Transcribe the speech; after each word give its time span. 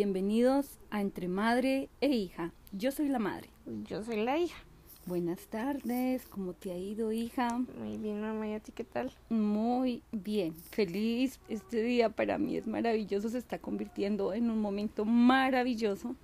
Bienvenidos 0.00 0.66
a 0.90 1.00
Entre 1.00 1.26
Madre 1.26 1.88
e 2.02 2.08
Hija. 2.08 2.52
Yo 2.70 2.92
soy 2.92 3.08
la 3.08 3.18
madre. 3.18 3.48
Yo 3.88 4.04
soy 4.04 4.22
la 4.22 4.36
hija. 4.36 4.58
Buenas 5.06 5.46
tardes, 5.46 6.26
¿cómo 6.26 6.52
te 6.52 6.70
ha 6.70 6.76
ido, 6.76 7.12
hija? 7.12 7.48
Muy 7.78 7.96
bien, 7.96 8.20
mamá, 8.20 8.46
¿y 8.46 8.52
a 8.52 8.60
ti 8.60 8.72
qué 8.72 8.84
tal? 8.84 9.10
Muy 9.30 10.02
bien, 10.12 10.52
feliz. 10.54 11.40
Este 11.48 11.82
día 11.82 12.10
para 12.10 12.36
mí 12.36 12.58
es 12.58 12.66
maravilloso, 12.66 13.30
se 13.30 13.38
está 13.38 13.58
convirtiendo 13.58 14.34
en 14.34 14.50
un 14.50 14.60
momento 14.60 15.06
maravilloso 15.06 16.14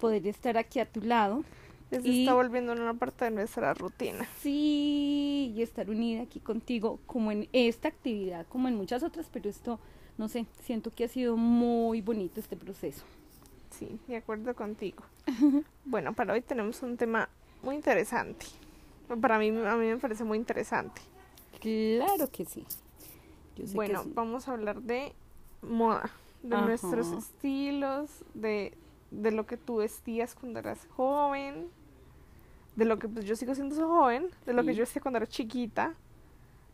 poder 0.00 0.26
estar 0.26 0.58
aquí 0.58 0.80
a 0.80 0.90
tu 0.90 1.02
lado. 1.02 1.44
Se 1.88 2.00
Y- 2.02 2.22
está 2.22 2.34
volviendo 2.34 2.72
en 2.72 2.80
una 2.80 2.94
parte 2.94 3.26
de 3.26 3.30
nuestra 3.30 3.74
rutina. 3.74 4.26
Sí, 4.40 5.52
y 5.56 5.62
estar 5.62 5.88
unida 5.88 6.22
aquí 6.22 6.40
contigo, 6.40 6.98
como 7.06 7.30
en 7.30 7.48
esta 7.52 7.86
actividad, 7.86 8.44
como 8.48 8.66
en 8.66 8.74
muchas 8.74 9.04
otras, 9.04 9.28
pero 9.32 9.48
esto, 9.48 9.78
no 10.18 10.28
sé, 10.28 10.46
siento 10.62 10.92
que 10.94 11.04
ha 11.04 11.08
sido 11.08 11.36
muy 11.36 12.00
bonito 12.00 12.40
este 12.40 12.56
proceso. 12.56 13.04
Sí, 13.70 13.98
de 14.06 14.16
acuerdo 14.16 14.54
contigo. 14.54 15.02
bueno, 15.84 16.12
para 16.12 16.34
hoy 16.34 16.42
tenemos 16.42 16.82
un 16.82 16.96
tema 16.96 17.28
muy 17.62 17.74
interesante. 17.74 18.46
Para 19.20 19.38
mí, 19.38 19.48
a 19.48 19.76
mí 19.76 19.86
me 19.86 19.98
parece 19.98 20.24
muy 20.24 20.38
interesante. 20.38 21.00
Claro 21.60 22.28
que 22.30 22.44
sí. 22.44 22.64
Yo 23.56 23.66
sé 23.66 23.74
Bueno, 23.74 24.00
que 24.02 24.08
sí. 24.08 24.12
vamos 24.14 24.48
a 24.48 24.52
hablar 24.52 24.82
de 24.82 25.12
moda, 25.62 26.10
de 26.42 26.56
Ajá. 26.56 26.66
nuestros 26.66 27.12
estilos, 27.12 28.10
de, 28.34 28.76
de 29.10 29.30
lo 29.32 29.46
que 29.46 29.56
tú 29.56 29.76
vestías 29.76 30.34
cuando 30.34 30.58
eras 30.58 30.86
joven, 30.96 31.68
de 32.76 32.84
lo 32.84 32.98
que 32.98 33.08
pues 33.08 33.24
yo 33.26 33.36
sigo 33.36 33.54
siendo 33.54 33.76
joven, 33.86 34.28
de 34.46 34.52
lo 34.54 34.64
que 34.64 34.74
yo 34.74 34.80
vestía 34.80 35.02
cuando 35.02 35.18
era 35.18 35.26
chiquita, 35.26 35.94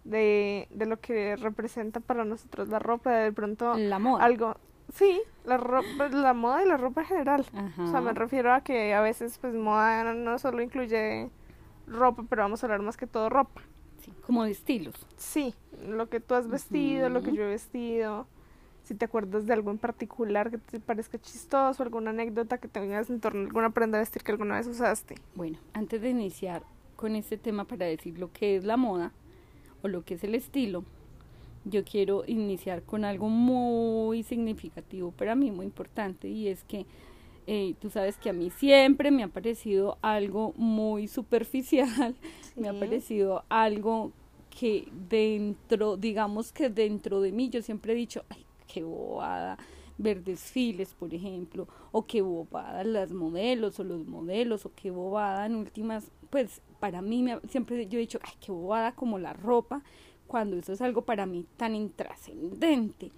de, 0.09 0.69
de 0.71 0.87
lo 0.87 0.99
que 1.01 1.37
representa 1.37 2.01
para 2.01 2.25
nosotros 2.25 2.69
la 2.69 2.79
ropa, 2.79 3.13
de 3.13 3.33
pronto 3.33 3.75
la 3.77 3.99
moda. 3.99 4.25
algo, 4.25 4.57
sí, 4.93 5.21
la 5.45 5.59
ropa, 5.59 6.09
la 6.09 6.35
moda 6.35 6.65
y 6.65 6.69
la 6.69 6.77
ropa 6.77 7.03
en 7.03 7.07
general. 7.07 7.47
Ajá. 7.55 7.85
O 7.85 7.91
sea, 7.91 8.01
me 8.01 8.13
refiero 8.13 8.53
a 8.53 8.63
que 8.63 8.95
a 8.95 9.01
veces 9.01 9.39
pues 9.39 9.55
moda 9.55 10.15
no, 10.15 10.39
solo 10.39 10.63
incluye 10.63 11.31
ropa, 11.87 12.25
pero 12.29 12.43
vamos 12.43 12.63
a 12.63 12.67
hablar 12.67 12.81
más 12.81 12.97
que 12.97 13.07
todo 13.07 13.29
ropa. 13.29 13.61
Sí, 14.03 14.13
como 14.25 14.45
de 14.45 14.53
estilos. 14.53 14.95
Sí, 15.17 15.55
lo 15.87 16.09
que 16.09 16.21
tú 16.21 16.35
has 16.35 16.49
vestido, 16.49 17.09
lo 17.09 17.23
que 17.23 17.33
yo 17.33 17.43
he 17.43 17.49
vestido. 17.49 18.27
Si 18.85 18.95
te 18.95 19.05
acuerdas 19.05 19.45
de 19.45 19.53
algo 19.53 19.71
en 19.71 19.77
particular 19.77 20.51
que 20.51 20.57
te 20.57 20.81
parezca 20.81 21.19
chistoso, 21.19 21.83
alguna 21.83 22.09
anécdota 22.09 22.57
que 22.57 22.69
tengas 22.69 23.11
en 23.11 23.21
torno 23.21 23.43
a 23.43 23.45
alguna 23.45 23.71
prenda 23.71 23.99
de 23.99 24.03
vestir 24.03 24.23
que 24.23 24.33
alguna 24.33 24.57
vez 24.57 24.67
usaste. 24.67 25.17
Bueno, 25.35 25.59
antes 25.75 26.01
de 26.01 26.09
iniciar 26.09 26.63
con 26.97 27.15
este 27.15 27.37
tema 27.37 27.65
para 27.65 27.85
decir 27.85 28.19
lo 28.19 28.33
que 28.33 28.57
es 28.57 28.65
la 28.65 28.79
moda 28.79 29.13
o 29.83 29.89
lo 29.89 30.05
que 30.05 30.15
es 30.15 30.25
el 30.25 30.35
estilo, 30.35 30.85
yo 31.65 31.85
quiero 31.85 32.25
iniciar 32.27 32.83
con 32.83 33.05
algo 33.05 33.29
muy 33.29 34.23
significativo 34.23 35.11
para 35.11 35.35
mí, 35.35 35.51
muy 35.51 35.67
importante, 35.67 36.29
y 36.29 36.49
es 36.49 36.65
que 36.65 36.87
eh, 37.47 37.75
tú 37.81 37.91
sabes 37.91 38.17
que 38.17 38.31
a 38.31 38.33
mí 38.33 38.51
siempre 38.51 39.11
me 39.11 39.23
ha 39.23 39.29
parecido 39.29 39.99
algo 40.03 40.53
muy 40.57 41.09
superficial, 41.09 42.15
me 42.57 42.69
ha 42.69 42.79
parecido 42.79 43.45
algo 43.49 44.13
que 44.59 44.89
dentro, 45.09 45.97
digamos 45.97 46.53
que 46.53 46.69
dentro 46.69 47.21
de 47.21 47.33
mí, 47.33 47.49
yo 47.49 47.63
siempre 47.63 47.93
he 47.93 47.97
dicho, 47.97 48.25
ay, 48.29 48.45
qué 48.67 48.83
bobada 48.83 49.59
ver 49.99 50.23
desfiles, 50.23 50.95
por 50.95 51.13
ejemplo, 51.13 51.67
o 51.91 52.07
qué 52.07 52.23
bobada 52.23 52.85
las 52.85 53.13
modelos 53.13 53.81
o 53.81 53.85
los 53.85 54.07
modelos, 54.07 54.65
o 54.65 54.73
qué 54.75 54.91
bobada 54.91 55.47
en 55.47 55.57
últimas, 55.57 56.11
pues 56.31 56.61
para 56.81 57.03
mí 57.03 57.23
me 57.23 57.39
siempre 57.49 57.87
yo 57.87 57.99
he 57.99 58.03
dicho, 58.03 58.19
ay, 58.23 58.33
qué 58.41 58.53
bobada 58.53 58.93
como 58.93 59.19
la 59.19 59.33
ropa, 59.33 59.83
cuando 60.27 60.57
eso 60.57 60.73
es 60.73 60.81
algo 60.83 61.03
para 61.03 61.27
mí 61.27 61.47
tan 61.57 61.75
intrascendente. 61.75 63.11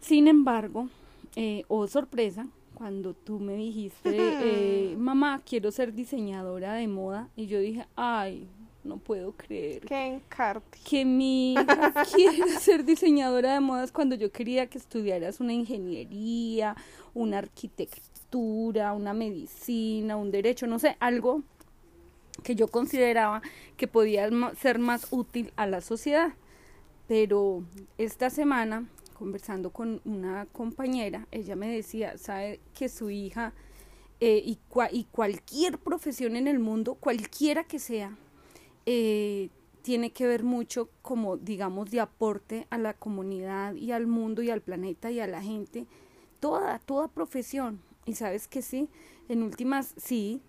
Sin 0.00 0.28
embargo, 0.28 0.88
eh, 1.36 1.64
oh 1.68 1.86
sorpresa, 1.86 2.46
cuando 2.74 3.14
tú 3.14 3.38
me 3.38 3.54
dijiste, 3.54 4.10
eh, 4.92 4.96
mamá, 4.98 5.40
quiero 5.44 5.70
ser 5.70 5.92
diseñadora 5.94 6.74
de 6.74 6.88
moda, 6.88 7.28
y 7.36 7.46
yo 7.46 7.58
dije, 7.60 7.86
ay, 7.96 8.46
no 8.84 8.96
puedo 8.96 9.32
creer 9.32 9.82
Que 9.86 10.06
encarte. 10.14 10.76
que 10.88 11.04
mi 11.04 11.52
hija 11.52 11.92
quiera 12.14 12.46
ser 12.58 12.84
diseñadora 12.84 13.54
de 13.54 13.60
modas 13.60 13.92
cuando 13.92 14.16
yo 14.16 14.32
quería 14.32 14.66
que 14.66 14.78
estudiaras 14.78 15.38
una 15.40 15.52
ingeniería, 15.52 16.74
una 17.14 17.38
arquitectura, 17.38 18.92
una 18.92 19.12
medicina, 19.14 20.16
un 20.16 20.30
derecho, 20.30 20.66
no 20.66 20.78
sé, 20.78 20.96
algo 21.00 21.42
que 22.42 22.54
yo 22.54 22.68
consideraba 22.68 23.42
que 23.76 23.88
podía 23.88 24.28
ser 24.60 24.78
más 24.78 25.06
útil 25.10 25.52
a 25.56 25.66
la 25.66 25.80
sociedad. 25.80 26.34
Pero 27.08 27.64
esta 27.98 28.30
semana, 28.30 28.88
conversando 29.14 29.70
con 29.70 30.00
una 30.04 30.46
compañera, 30.46 31.26
ella 31.30 31.56
me 31.56 31.68
decía, 31.68 32.16
sabe 32.16 32.60
que 32.74 32.88
su 32.88 33.10
hija 33.10 33.52
eh, 34.20 34.42
y, 34.44 34.58
y 34.92 35.04
cualquier 35.04 35.78
profesión 35.78 36.36
en 36.36 36.46
el 36.46 36.58
mundo, 36.58 36.94
cualquiera 36.94 37.64
que 37.64 37.78
sea, 37.78 38.16
eh, 38.86 39.50
tiene 39.82 40.12
que 40.12 40.26
ver 40.26 40.44
mucho 40.44 40.88
como, 41.02 41.36
digamos, 41.36 41.90
de 41.90 42.00
aporte 42.00 42.66
a 42.70 42.78
la 42.78 42.94
comunidad 42.94 43.74
y 43.74 43.92
al 43.92 44.06
mundo 44.06 44.42
y 44.42 44.50
al 44.50 44.60
planeta 44.60 45.10
y 45.10 45.20
a 45.20 45.26
la 45.26 45.42
gente. 45.42 45.86
Toda, 46.40 46.78
toda 46.78 47.08
profesión. 47.08 47.80
Y 48.06 48.14
sabes 48.14 48.48
que 48.48 48.62
sí, 48.62 48.88
en 49.28 49.42
últimas, 49.42 49.94
sí, 49.96 50.40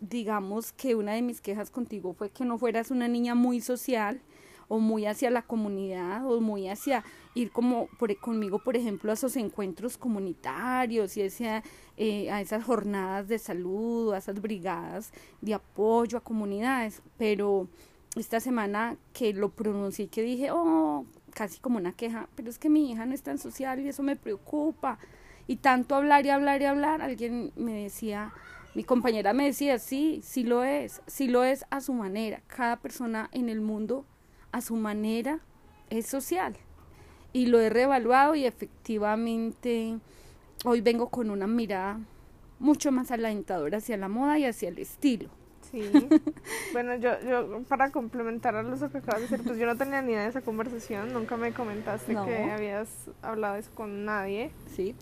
digamos 0.00 0.72
que 0.72 0.94
una 0.94 1.12
de 1.12 1.22
mis 1.22 1.40
quejas 1.40 1.70
contigo 1.70 2.14
fue 2.14 2.30
que 2.30 2.44
no 2.44 2.58
fueras 2.58 2.90
una 2.90 3.08
niña 3.08 3.34
muy 3.34 3.60
social 3.60 4.20
o 4.68 4.78
muy 4.78 5.06
hacia 5.06 5.30
la 5.30 5.42
comunidad 5.42 6.26
o 6.26 6.40
muy 6.40 6.68
hacia 6.68 7.04
ir 7.34 7.50
como 7.50 7.88
conmigo, 8.20 8.58
por 8.58 8.76
ejemplo, 8.76 9.10
a 9.10 9.14
esos 9.14 9.36
encuentros 9.36 9.98
comunitarios 9.98 11.16
y 11.16 11.22
hacia, 11.22 11.62
eh, 11.96 12.30
a 12.30 12.40
esas 12.40 12.64
jornadas 12.64 13.28
de 13.28 13.38
salud, 13.38 14.12
a 14.12 14.18
esas 14.18 14.40
brigadas 14.40 15.12
de 15.40 15.54
apoyo 15.54 16.18
a 16.18 16.20
comunidades. 16.22 17.02
Pero 17.18 17.68
esta 18.16 18.40
semana 18.40 18.96
que 19.12 19.32
lo 19.32 19.50
pronuncié 19.50 20.08
que 20.08 20.22
dije, 20.22 20.50
oh, 20.52 21.04
casi 21.34 21.58
como 21.58 21.78
una 21.78 21.92
queja, 21.92 22.28
pero 22.36 22.48
es 22.48 22.58
que 22.58 22.70
mi 22.70 22.90
hija 22.90 23.06
no 23.06 23.14
es 23.14 23.22
tan 23.22 23.38
social 23.38 23.80
y 23.80 23.88
eso 23.88 24.02
me 24.02 24.16
preocupa. 24.16 24.98
Y 25.46 25.56
tanto 25.56 25.94
hablar 25.94 26.24
y 26.24 26.30
hablar 26.30 26.62
y 26.62 26.64
hablar, 26.64 27.02
alguien 27.02 27.52
me 27.56 27.82
decía, 27.82 28.32
mi 28.74 28.84
compañera 28.84 29.32
me 29.32 29.44
decía, 29.44 29.78
sí, 29.78 30.20
sí 30.24 30.42
lo 30.44 30.64
es, 30.64 31.00
sí 31.06 31.28
lo 31.28 31.44
es 31.44 31.64
a 31.70 31.80
su 31.80 31.92
manera. 31.92 32.40
Cada 32.48 32.76
persona 32.76 33.28
en 33.32 33.48
el 33.48 33.60
mundo 33.60 34.04
a 34.52 34.60
su 34.60 34.76
manera 34.76 35.40
es 35.90 36.06
social. 36.06 36.56
Y 37.32 37.46
lo 37.46 37.60
he 37.60 37.70
reevaluado 37.70 38.34
y 38.34 38.46
efectivamente 38.46 39.98
hoy 40.64 40.80
vengo 40.80 41.08
con 41.08 41.30
una 41.30 41.46
mirada 41.46 41.98
mucho 42.58 42.90
más 42.92 43.10
alentadora 43.10 43.78
hacia 43.78 43.96
la 43.96 44.08
moda 44.08 44.38
y 44.38 44.44
hacia 44.44 44.68
el 44.68 44.78
estilo. 44.78 45.28
Sí. 45.70 45.90
bueno, 46.72 46.94
yo, 46.96 47.10
yo, 47.28 47.62
para 47.68 47.90
complementar 47.90 48.54
a 48.54 48.62
lo 48.62 48.76
que 48.78 48.98
acabas 48.98 49.22
de 49.22 49.28
decir, 49.28 49.42
pues 49.44 49.58
yo 49.58 49.66
no 49.66 49.76
tenía 49.76 50.02
ni 50.02 50.12
idea 50.12 50.22
de 50.22 50.28
esa 50.28 50.40
conversación, 50.40 51.12
nunca 51.12 51.36
me 51.36 51.52
comentaste 51.52 52.12
No. 52.12 52.24
que 52.26 52.36
habías 52.50 52.88
hablado 53.22 53.56
eso 53.56 53.70
con 53.74 54.04
nadie. 54.04 54.50
Sí, 54.74 54.94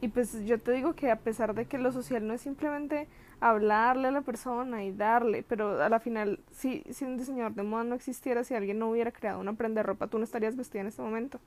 Y 0.00 0.08
pues 0.08 0.44
yo 0.44 0.60
te 0.60 0.72
digo 0.72 0.94
que 0.94 1.10
a 1.10 1.16
pesar 1.16 1.54
de 1.54 1.66
que 1.66 1.78
lo 1.78 1.90
social 1.92 2.26
no 2.26 2.34
es 2.34 2.42
simplemente 2.42 3.08
hablarle 3.40 4.08
a 4.08 4.10
la 4.10 4.22
persona 4.22 4.84
y 4.84 4.92
darle, 4.92 5.42
pero 5.42 5.82
a 5.82 5.88
la 5.88 6.00
final, 6.00 6.40
si, 6.52 6.82
si 6.90 7.04
un 7.04 7.16
diseñador 7.16 7.54
de 7.54 7.62
moda 7.62 7.84
no 7.84 7.94
existiera, 7.94 8.44
si 8.44 8.54
alguien 8.54 8.78
no 8.78 8.90
hubiera 8.90 9.10
creado 9.10 9.40
una 9.40 9.54
prenda 9.54 9.80
de 9.80 9.84
ropa, 9.84 10.06
tú 10.06 10.18
no 10.18 10.24
estarías 10.24 10.56
vestida 10.56 10.82
en 10.82 10.88
este 10.88 11.02
momento. 11.02 11.38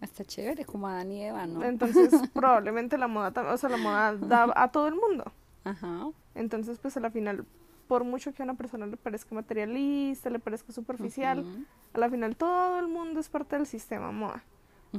está 0.00 0.24
chévere, 0.24 0.64
como 0.64 0.88
Adán 0.88 1.12
y 1.12 1.24
Eva, 1.24 1.46
¿no? 1.46 1.64
Entonces, 1.64 2.12
probablemente 2.34 2.98
la 2.98 3.08
moda, 3.08 3.52
o 3.52 3.56
sea, 3.56 3.68
la 3.68 3.76
moda 3.76 4.16
da 4.16 4.52
a 4.54 4.70
todo 4.70 4.88
el 4.88 4.94
mundo. 4.94 5.32
Ajá. 5.64 6.08
Entonces, 6.34 6.78
pues 6.78 6.96
a 6.96 7.00
la 7.00 7.10
final, 7.10 7.44
por 7.88 8.04
mucho 8.04 8.32
que 8.32 8.42
a 8.42 8.44
una 8.44 8.54
persona 8.54 8.86
le 8.86 8.96
parezca 8.96 9.34
materialista, 9.34 10.30
le 10.30 10.38
parezca 10.38 10.72
superficial, 10.72 11.44
a 11.92 11.98
la 11.98 12.08
final 12.10 12.36
todo 12.36 12.78
el 12.78 12.88
mundo 12.88 13.20
es 13.20 13.28
parte 13.28 13.56
del 13.56 13.66
sistema 13.66 14.10
moda. 14.12 14.44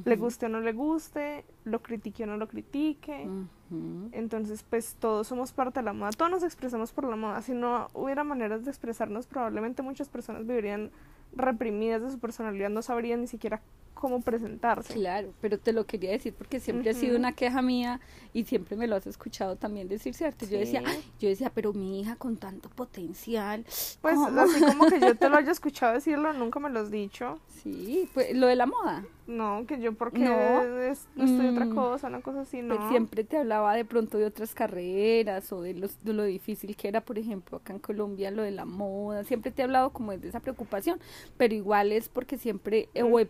Le 0.06 0.16
guste 0.16 0.48
o 0.48 0.50
no 0.50 0.60
le 0.60 0.74
guste, 0.74 1.46
lo 1.66 1.82
critique 1.82 2.24
o 2.24 2.28
no 2.28 2.38
lo 2.38 2.48
critique. 2.48 3.28
Entonces, 4.12 4.64
pues 4.64 4.96
todos 5.00 5.28
somos 5.28 5.52
parte 5.52 5.80
de 5.80 5.86
la 5.86 5.94
moda, 5.94 6.12
todos 6.12 6.32
nos 6.32 6.44
expresamos 6.44 6.92
por 6.92 7.06
la 7.06 7.16
moda. 7.16 7.42
Si 7.42 7.54
no 7.54 7.88
hubiera 7.94 8.24
maneras 8.24 8.66
de 8.66 8.72
expresarnos, 8.72 9.28
probablemente 9.28 9.82
muchas 9.82 10.10
personas 10.10 10.46
vivirían 10.46 10.92
reprimidas 11.36 12.02
de 12.02 12.12
su 12.12 12.20
personalidad, 12.20 12.70
no 12.70 12.82
sabrían 12.82 13.22
ni 13.22 13.28
siquiera 13.28 13.62
cómo 14.04 14.20
presentarse. 14.20 14.96
Claro, 14.96 15.30
pero 15.40 15.58
te 15.58 15.72
lo 15.72 15.86
quería 15.86 16.12
decir 16.12 16.34
porque 16.38 16.60
siempre 16.60 16.90
ha 16.90 16.94
sido 16.94 17.16
una 17.18 17.32
queja 17.32 17.62
mía 17.62 18.02
y 18.34 18.44
siempre 18.44 18.76
me 18.76 18.86
lo 18.86 18.98
has 18.98 19.08
escuchado 19.08 19.56
también 19.56 19.88
decir, 19.88 20.14
¿cierto? 20.14 20.46
Yo 20.46 20.60
decía, 20.60 20.82
Sí. 20.82 20.86
"Ay", 20.90 21.04
yo 21.22 21.30
decía, 21.30 21.50
pero 21.56 21.72
mi 21.72 22.02
hija 22.02 22.18
con 22.18 22.36
tanto 22.36 22.68
potencial, 22.68 23.64
Pues 24.02 24.16
¿cómo?". 24.16 24.42
así 24.42 24.60
como 24.62 24.88
que 24.88 25.00
yo 25.00 25.16
te 25.16 25.30
lo 25.30 25.38
haya 25.38 25.52
escuchado 25.54 25.94
decirlo, 25.94 26.34
nunca 26.34 26.60
me 26.60 26.70
lo 26.70 26.82
has 26.82 26.92
dicho. 26.92 27.40
Sí, 27.64 28.10
pues 28.14 28.36
lo 28.36 28.48
de 28.48 28.58
la 28.58 28.66
moda. 28.66 29.06
No, 29.26 29.66
que 29.66 29.80
yo 29.80 29.94
porque 29.94 30.20
No. 30.20 30.62
es- 30.82 31.08
no 31.16 31.24
estoy 31.24 31.48
otra 31.48 31.64
Mm. 31.64 31.76
cosa, 31.76 32.08
una 32.08 32.20
cosa 32.20 32.42
así, 32.42 32.62
Pues 32.62 32.78
siempre 32.90 33.24
te 33.24 33.38
hablaba 33.38 33.74
de 33.74 33.86
pronto 33.86 34.18
de 34.18 34.26
otras 34.26 34.54
carreras 34.54 35.50
o 35.54 35.62
de, 35.62 35.74
los, 35.76 36.04
de 36.04 36.12
lo 36.12 36.24
difícil 36.26 36.76
que 36.76 36.90
era, 36.90 37.00
por 37.00 37.18
ejemplo, 37.18 37.56
acá 37.60 37.72
en 37.72 37.80
Colombia 37.80 38.32
lo 38.32 38.42
de 38.44 38.52
la 38.52 38.66
moda. 38.66 39.24
Siempre 39.24 39.52
te 39.52 39.62
he 39.62 39.64
hablado 39.64 39.92
como 39.92 40.12
de 40.18 40.28
esa 40.28 40.42
preocupación, 40.42 41.00
pero 41.38 41.54
igual 41.56 41.94
es 41.94 42.10
porque 42.10 42.38
siempre 42.38 42.90
he, 42.94 43.04
o 43.04 43.18
he 43.18 43.24
Ujú. 43.24 43.30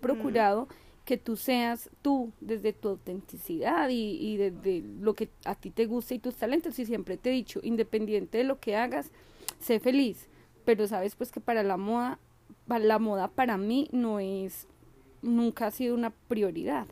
Que 1.06 1.18
tú 1.18 1.36
seas 1.36 1.90
tú 2.02 2.32
desde 2.40 2.72
tu 2.72 2.90
autenticidad 2.90 3.90
y, 3.90 4.18
y 4.20 4.38
desde 4.38 4.84
lo 5.00 5.14
que 5.16 5.30
a 5.44 5.56
ti 5.56 5.70
te 5.70 5.86
gusta 5.86 6.14
y 6.14 6.20
tus 6.20 6.36
talentos. 6.36 6.80
Y 6.80 6.86
siempre 6.86 7.18
te 7.18 7.30
he 7.30 7.34
dicho, 7.34 7.60
independiente 7.64 8.38
de 8.38 8.44
lo 8.46 8.60
que 8.60 8.76
hagas, 8.76 9.12
sé 9.60 9.80
feliz. 9.80 10.28
Pero 10.66 10.88
sabes 10.88 11.16
pues 11.16 11.32
que 11.32 11.42
para 11.42 11.64
la 11.64 11.78
moda, 11.78 12.20
para 12.68 12.86
la 12.86 13.00
moda 13.00 13.28
para 13.28 13.58
mí 13.58 13.90
no 13.92 14.20
es, 14.20 14.68
nunca 15.22 15.68
ha 15.68 15.72
sido 15.72 15.96
una 15.96 16.12
prioridad. 16.12 16.88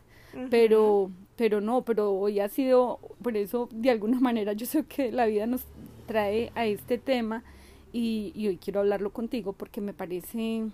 Pero, 0.49 1.11
pero 1.35 1.59
no, 1.59 1.81
pero 1.81 2.13
hoy 2.13 2.39
ha 2.39 2.47
sido, 2.47 2.99
por 3.21 3.35
eso 3.35 3.67
de 3.71 3.89
alguna 3.89 4.19
manera 4.21 4.53
yo 4.53 4.65
sé 4.65 4.85
que 4.85 5.11
la 5.11 5.25
vida 5.25 5.45
nos 5.45 5.65
trae 6.05 6.51
a 6.55 6.65
este 6.65 6.97
tema 6.97 7.43
y, 7.91 8.31
y 8.33 8.47
hoy 8.47 8.57
quiero 8.57 8.79
hablarlo 8.79 9.11
contigo 9.11 9.51
porque 9.51 9.81
me 9.81 9.93
parece 9.93 10.69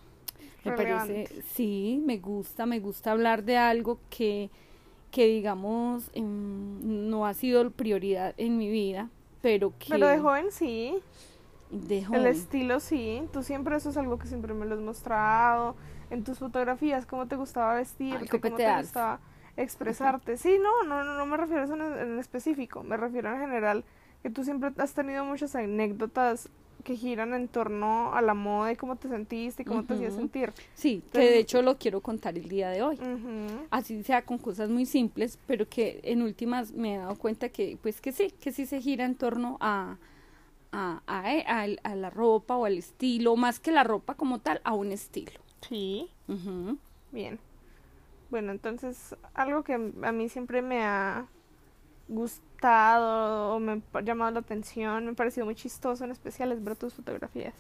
me 0.72 0.78
parece, 0.78 1.42
sí, 1.54 2.02
me 2.06 2.18
gusta, 2.18 2.66
me 2.66 2.80
gusta 2.80 3.12
hablar 3.12 3.44
de 3.44 3.58
algo 3.58 4.00
que, 4.10 4.50
que 5.12 5.28
digamos, 5.28 6.10
em, 6.14 7.10
no 7.10 7.26
ha 7.26 7.34
sido 7.34 7.70
prioridad 7.72 8.34
en 8.38 8.58
mi 8.58 8.70
vida, 8.70 9.10
pero 9.42 9.74
que... 9.78 9.88
Pero 9.90 10.08
de 10.08 10.20
joven 10.20 10.52
sí. 10.52 10.96
De 11.72 12.04
joven. 12.04 12.22
El 12.22 12.28
estilo 12.28 12.80
sí. 12.80 13.24
Tú 13.34 13.44
siempre 13.44 13.76
eso 13.76 13.90
es 13.90 13.98
algo 13.98 14.18
que 14.18 14.28
siempre 14.28 14.54
me 14.54 14.66
lo 14.66 14.76
has 14.76 14.82
mostrado. 14.82 15.76
En 16.10 16.24
tus 16.24 16.40
fotografías, 16.40 17.06
cómo 17.06 17.28
te 17.28 17.36
gustaba 17.36 17.76
vestir, 17.76 18.30
cómo 18.30 18.56
te 18.56 18.78
gustaba 18.78 19.20
expresarte. 19.58 20.38
Sí, 20.38 20.58
no, 20.62 20.84
no, 20.84 21.04
no, 21.04 21.26
me 21.26 21.36
refiero 21.36 21.62
a 21.62 21.66
eso 21.66 21.76
en, 21.76 21.82
en 21.82 22.20
específico. 22.20 22.84
Me 22.84 22.96
refiero 22.96 23.34
en 23.34 23.40
general 23.40 23.84
que 24.24 24.30
tú 24.30 24.44
siempre 24.44 24.72
has 24.78 24.94
tenido 24.94 25.26
muchas 25.26 25.56
anécdotas 25.56 26.50
que 26.88 26.96
giran 26.96 27.34
en 27.34 27.50
torno 27.50 28.14
a 28.14 28.22
la 28.22 28.34
moda 28.34 28.72
y 28.72 28.78
cómo 28.78 28.96
te 28.96 29.10
sentiste 29.10 29.64
y 29.64 29.66
cómo 29.66 29.84
te 29.84 29.96
hacías 29.96 30.14
sentir. 30.14 30.54
Sí, 30.74 31.04
que 31.12 31.20
de 31.20 31.40
hecho 31.40 31.62
lo 31.62 31.78
quiero 31.78 32.00
contar 32.00 32.38
el 32.38 32.48
día 32.48 32.70
de 32.70 32.82
hoy. 32.82 32.98
Así 33.72 34.02
sea 34.04 34.22
con 34.22 34.38
cosas 34.38 34.70
muy 34.70 34.86
simples, 34.86 35.38
pero 35.48 35.68
que 35.68 36.00
en 36.04 36.22
últimas 36.22 36.72
me 36.72 36.96
he 36.96 36.98
dado 37.00 37.18
cuenta 37.18 37.50
que 37.50 37.78
pues 37.82 38.00
que 38.00 38.14
sí, 38.14 38.32
que 38.40 38.54
sí 38.54 38.66
se 38.66 38.80
gira 38.80 39.04
en 39.04 39.16
torno 39.16 39.58
a 39.60 39.98
a, 40.72 41.02
a, 41.08 41.66
a, 41.84 41.96
la 41.96 42.10
ropa 42.10 42.56
o 42.56 42.64
al 42.64 42.78
estilo, 42.78 43.36
más 43.36 43.60
que 43.60 43.72
la 43.72 43.84
ropa 43.84 44.14
como 44.14 44.40
tal, 44.40 44.62
a 44.64 44.74
un 44.74 44.94
estilo. 44.94 45.42
Sí. 45.68 46.10
Bien. 47.12 47.38
Bueno, 48.30 48.54
entonces 48.54 49.14
algo 49.34 49.64
que 49.64 49.74
a 49.74 50.12
mí 50.14 50.30
siempre 50.30 50.62
me 50.62 50.84
ha 50.86 51.28
gustado 52.08 53.56
o 53.56 53.60
me 53.60 53.82
ha 53.94 54.02
llamado 54.02 54.32
la 54.32 54.40
atención, 54.40 55.06
me 55.06 55.12
ha 55.12 55.16
parecido 55.16 55.46
muy 55.46 55.56
chistoso 55.56 56.04
en 56.04 56.12
especial 56.12 56.52
es 56.52 56.64
ver 56.64 56.76
tus 56.76 56.94
fotografías. 56.94 57.56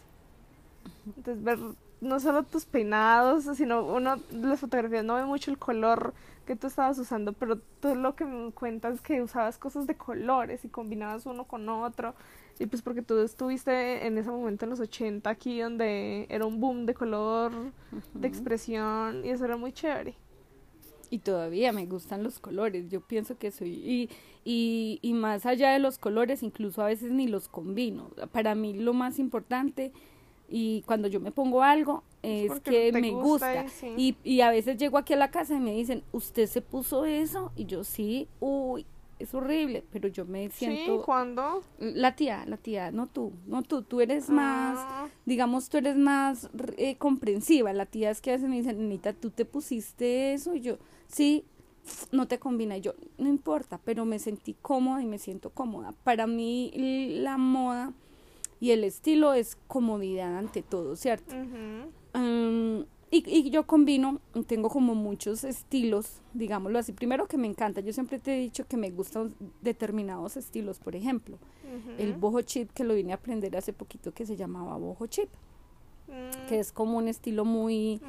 Entonces 1.05 1.43
ver 1.43 1.59
no 1.99 2.19
solo 2.19 2.43
tus 2.43 2.65
peinados, 2.65 3.45
sino 3.55 3.83
uno 3.83 4.17
las 4.31 4.59
fotografías 4.59 5.03
no 5.03 5.15
ve 5.15 5.25
mucho 5.25 5.51
el 5.51 5.57
color 5.57 6.13
que 6.45 6.55
tú 6.55 6.67
estabas 6.67 6.97
usando, 6.99 7.33
pero 7.33 7.57
todo 7.79 7.95
lo 7.95 8.15
que 8.15 8.25
me 8.25 8.51
cuentas 8.51 8.95
es 8.95 9.01
que 9.01 9.21
usabas 9.21 9.57
cosas 9.57 9.87
de 9.87 9.95
colores 9.95 10.63
y 10.63 10.69
combinabas 10.69 11.25
uno 11.25 11.45
con 11.45 11.67
otro. 11.67 12.13
Y 12.59 12.65
pues 12.67 12.81
porque 12.81 13.01
tú 13.01 13.19
estuviste 13.19 14.07
en 14.07 14.17
ese 14.17 14.29
momento 14.29 14.65
en 14.65 14.71
los 14.71 14.79
80 14.79 15.29
aquí 15.29 15.59
donde 15.59 16.25
era 16.29 16.45
un 16.45 16.59
boom 16.59 16.85
de 16.85 16.93
color, 16.93 17.51
de 18.13 18.27
expresión 18.27 19.25
y 19.25 19.29
eso 19.29 19.45
era 19.45 19.57
muy 19.57 19.73
chévere 19.73 20.15
y 21.09 21.19
todavía 21.19 21.71
me 21.71 21.85
gustan 21.85 22.23
los 22.23 22.39
colores. 22.39 22.89
Yo 22.89 23.01
pienso 23.01 23.37
que 23.37 23.51
soy 23.51 23.69
y, 23.69 24.09
y, 24.43 24.99
y 25.01 25.13
más 25.13 25.45
allá 25.45 25.71
de 25.71 25.79
los 25.79 25.97
colores, 25.97 26.43
incluso 26.43 26.81
a 26.81 26.87
veces 26.87 27.11
ni 27.11 27.27
los 27.27 27.47
combino. 27.47 28.09
Para 28.31 28.55
mí 28.55 28.73
lo 28.73 28.93
más 28.93 29.19
importante 29.19 29.91
y 30.49 30.81
cuando 30.83 31.07
yo 31.07 31.19
me 31.19 31.31
pongo 31.31 31.63
algo 31.63 32.03
es 32.23 32.59
que 32.61 32.91
me 32.91 33.11
gusta, 33.11 33.65
y, 33.95 34.15
y, 34.23 34.41
a 34.41 34.49
veces 34.49 34.77
llego 34.77 34.97
aquí 34.97 35.13
a 35.13 35.17
la 35.17 35.29
casa 35.29 35.55
y 35.55 35.59
me 35.59 35.73
dicen 35.73 36.03
usted 36.11 36.47
se 36.47 36.61
puso 36.61 37.05
eso 37.05 37.51
y 37.55 37.65
yo 37.65 37.83
sí 37.83 38.27
uy 38.39 38.85
es 39.19 39.33
horrible 39.33 39.83
pero 39.91 40.07
yo 40.07 40.25
me 40.25 40.49
siento 40.49 40.97
sí 40.97 41.01
cuándo 41.05 41.63
la 41.79 42.15
tía 42.15 42.45
la 42.45 42.57
tía 42.57 42.91
no 42.91 43.07
tú 43.07 43.33
no 43.45 43.63
tú 43.63 43.81
tú 43.81 43.99
eres 44.01 44.29
más 44.29 44.77
ah. 44.79 45.07
digamos 45.25 45.69
tú 45.69 45.77
eres 45.77 45.97
más 45.97 46.49
eh, 46.77 46.95
comprensiva 46.97 47.73
la 47.73 47.85
tía 47.85 48.11
es 48.11 48.21
que 48.21 48.31
a 48.31 48.33
veces 48.33 48.49
me 48.49 48.57
dicen 48.57 48.79
Anita 48.79 49.13
tú 49.13 49.31
te 49.31 49.45
pusiste 49.45 50.33
eso 50.33 50.55
y 50.55 50.61
yo 50.61 50.77
sí, 51.07 51.45
no 52.11 52.27
te 52.27 52.39
combina. 52.39 52.77
Y 52.77 52.81
yo, 52.81 52.93
no 53.17 53.27
importa, 53.27 53.79
pero 53.83 54.05
me 54.05 54.19
sentí 54.19 54.55
cómoda 54.61 55.01
y 55.01 55.05
me 55.05 55.17
siento 55.17 55.49
cómoda. 55.49 55.93
Para 56.03 56.27
mí 56.27 56.71
la 57.21 57.37
moda 57.37 57.93
y 58.59 58.71
el 58.71 58.83
estilo 58.83 59.33
es 59.33 59.57
comodidad 59.67 60.37
ante 60.37 60.61
todo, 60.61 60.95
¿cierto? 60.95 61.35
y, 63.11 63.23
y, 63.29 63.49
yo 63.51 63.67
combino, 63.67 64.19
tengo 64.47 64.69
como 64.69 64.95
muchos 64.95 65.43
estilos, 65.43 66.21
digámoslo 66.33 66.79
así. 66.79 66.91
Primero 66.91 67.27
que 67.27 67.37
me 67.37 67.47
encanta, 67.47 67.81
yo 67.81 67.93
siempre 67.93 68.19
te 68.19 68.35
he 68.35 68.39
dicho 68.39 68.65
que 68.67 68.77
me 68.77 68.89
gustan 68.89 69.35
determinados 69.61 70.37
estilos, 70.37 70.79
por 70.79 70.95
ejemplo, 70.95 71.37
el 71.97 72.13
boho 72.13 72.41
chip 72.41 72.71
que 72.71 72.83
lo 72.83 72.95
vine 72.95 73.11
a 73.11 73.15
aprender 73.15 73.55
hace 73.55 73.73
poquito 73.73 74.11
que 74.13 74.25
se 74.25 74.35
llamaba 74.35 74.77
boho 74.77 75.05
chip, 75.07 75.29
que 76.47 76.57
mm. 76.57 76.59
es 76.59 76.71
como 76.71 76.97
un 76.97 77.07
estilo 77.07 77.45
muy, 77.45 78.01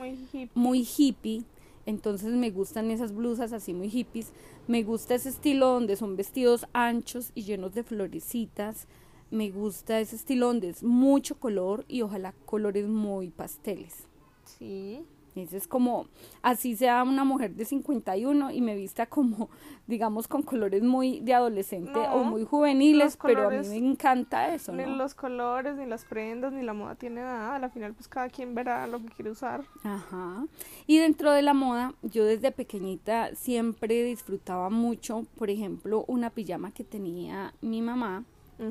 muy 0.54 0.86
hippie 0.96 1.44
entonces 1.88 2.34
me 2.34 2.50
gustan 2.50 2.90
esas 2.90 3.14
blusas 3.14 3.54
así 3.54 3.72
muy 3.72 3.88
hippies. 3.88 4.32
Me 4.66 4.82
gusta 4.82 5.14
ese 5.14 5.30
estilo 5.30 5.68
donde 5.68 5.96
son 5.96 6.16
vestidos 6.16 6.66
anchos 6.74 7.32
y 7.34 7.44
llenos 7.44 7.72
de 7.72 7.82
florecitas. 7.82 8.86
Me 9.30 9.50
gusta 9.50 9.98
ese 9.98 10.16
estilo 10.16 10.48
donde 10.48 10.68
es 10.68 10.82
mucho 10.82 11.36
color 11.36 11.86
y 11.88 12.02
ojalá 12.02 12.34
colores 12.44 12.86
muy 12.86 13.30
pasteles. 13.30 14.06
Sí. 14.44 15.02
Es 15.38 15.68
como, 15.68 16.06
así 16.42 16.76
sea 16.76 17.02
una 17.02 17.24
mujer 17.24 17.54
de 17.54 17.64
51 17.64 18.50
y 18.50 18.60
me 18.60 18.74
vista 18.74 19.06
como, 19.06 19.48
digamos, 19.86 20.28
con 20.28 20.42
colores 20.42 20.82
muy 20.82 21.20
de 21.20 21.34
adolescente 21.34 21.98
o 21.98 22.24
muy 22.24 22.44
juveniles, 22.44 23.16
pero 23.22 23.48
a 23.48 23.50
mí 23.50 23.68
me 23.68 23.76
encanta 23.76 24.54
eso, 24.54 24.72
Ni 24.72 24.84
los 24.86 25.14
colores, 25.14 25.76
ni 25.76 25.86
las 25.86 26.04
prendas, 26.04 26.52
ni 26.52 26.62
la 26.62 26.72
moda 26.72 26.94
tiene 26.94 27.20
nada. 27.20 27.56
Al 27.56 27.70
final, 27.70 27.94
pues 27.94 28.08
cada 28.08 28.28
quien 28.28 28.54
verá 28.54 28.86
lo 28.86 29.00
que 29.00 29.08
quiere 29.08 29.30
usar. 29.30 29.64
Ajá. 29.84 30.44
Y 30.86 30.98
dentro 30.98 31.32
de 31.32 31.42
la 31.42 31.54
moda, 31.54 31.94
yo 32.02 32.24
desde 32.24 32.50
pequeñita 32.50 33.34
siempre 33.34 34.02
disfrutaba 34.04 34.70
mucho, 34.70 35.26
por 35.36 35.50
ejemplo, 35.50 36.04
una 36.06 36.30
pijama 36.30 36.72
que 36.72 36.84
tenía 36.84 37.52
mi 37.60 37.82
mamá, 37.82 38.24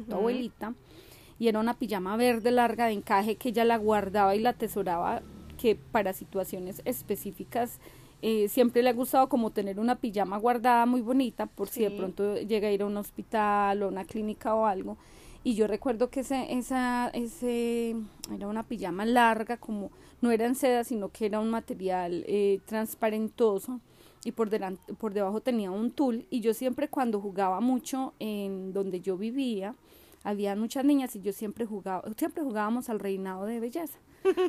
tu 0.08 0.16
abuelita, 0.16 0.74
y 1.40 1.48
era 1.48 1.60
una 1.60 1.76
pijama 1.76 2.18
verde 2.18 2.52
larga 2.52 2.88
de 2.88 2.94
encaje 2.94 3.36
que 3.36 3.50
ella 3.50 3.64
la 3.64 3.78
guardaba 3.78 4.36
y 4.36 4.40
la 4.40 4.52
atesoraba 4.52 5.22
que 5.58 5.76
para 5.76 6.14
situaciones 6.14 6.82
específicas 6.86 7.80
eh, 8.22 8.48
siempre 8.48 8.82
le 8.82 8.90
ha 8.90 8.94
gustado 8.94 9.30
como 9.30 9.52
tener 9.52 9.80
una 9.80 9.96
pijama 9.96 10.38
guardada 10.38 10.86
muy 10.86 11.02
bonita 11.02 11.46
por 11.46 11.68
si 11.68 11.84
de 11.84 11.92
pronto 11.92 12.38
llega 12.38 12.68
a 12.68 12.72
ir 12.72 12.82
a 12.82 12.86
un 12.86 12.98
hospital 12.98 13.84
o 13.84 13.90
una 13.90 14.06
clínica 14.06 14.56
o 14.56 14.66
algo. 14.66 14.98
Y 15.44 15.56
yo 15.56 15.68
recuerdo 15.68 16.10
que 16.10 16.22
ese, 16.22 16.54
esa, 16.54 17.10
ese 17.14 17.96
era 18.34 18.48
una 18.48 18.64
pijama 18.64 19.06
larga, 19.06 19.58
como 19.58 19.92
no 20.20 20.32
era 20.32 20.46
en 20.46 20.56
seda, 20.56 20.84
sino 20.84 21.10
que 21.10 21.28
era 21.28 21.40
un 21.40 21.50
material 21.50 22.26
eh, 22.28 22.60
transparentoso 22.66 23.80
y 24.26 24.32
por, 24.32 24.50
delante, 24.50 24.94
por 24.96 25.14
debajo 25.14 25.42
tenía 25.42 25.72
un 25.72 25.92
tul. 25.92 26.26
Y 26.30 26.42
yo 26.42 26.54
siempre 26.54 26.90
cuando 26.90 27.22
jugaba 27.22 27.62
mucho 27.62 28.14
en 28.20 28.74
donde 28.74 29.00
yo 29.00 29.16
vivía, 29.16 29.76
había 30.24 30.56
muchas 30.56 30.84
niñas 30.84 31.16
y 31.16 31.22
yo 31.22 31.32
siempre 31.32 31.66
jugaba, 31.66 32.04
siempre 32.18 32.44
jugábamos 32.44 32.90
al 32.90 33.00
reinado 33.00 33.46
de 33.46 33.60
belleza 33.60 34.00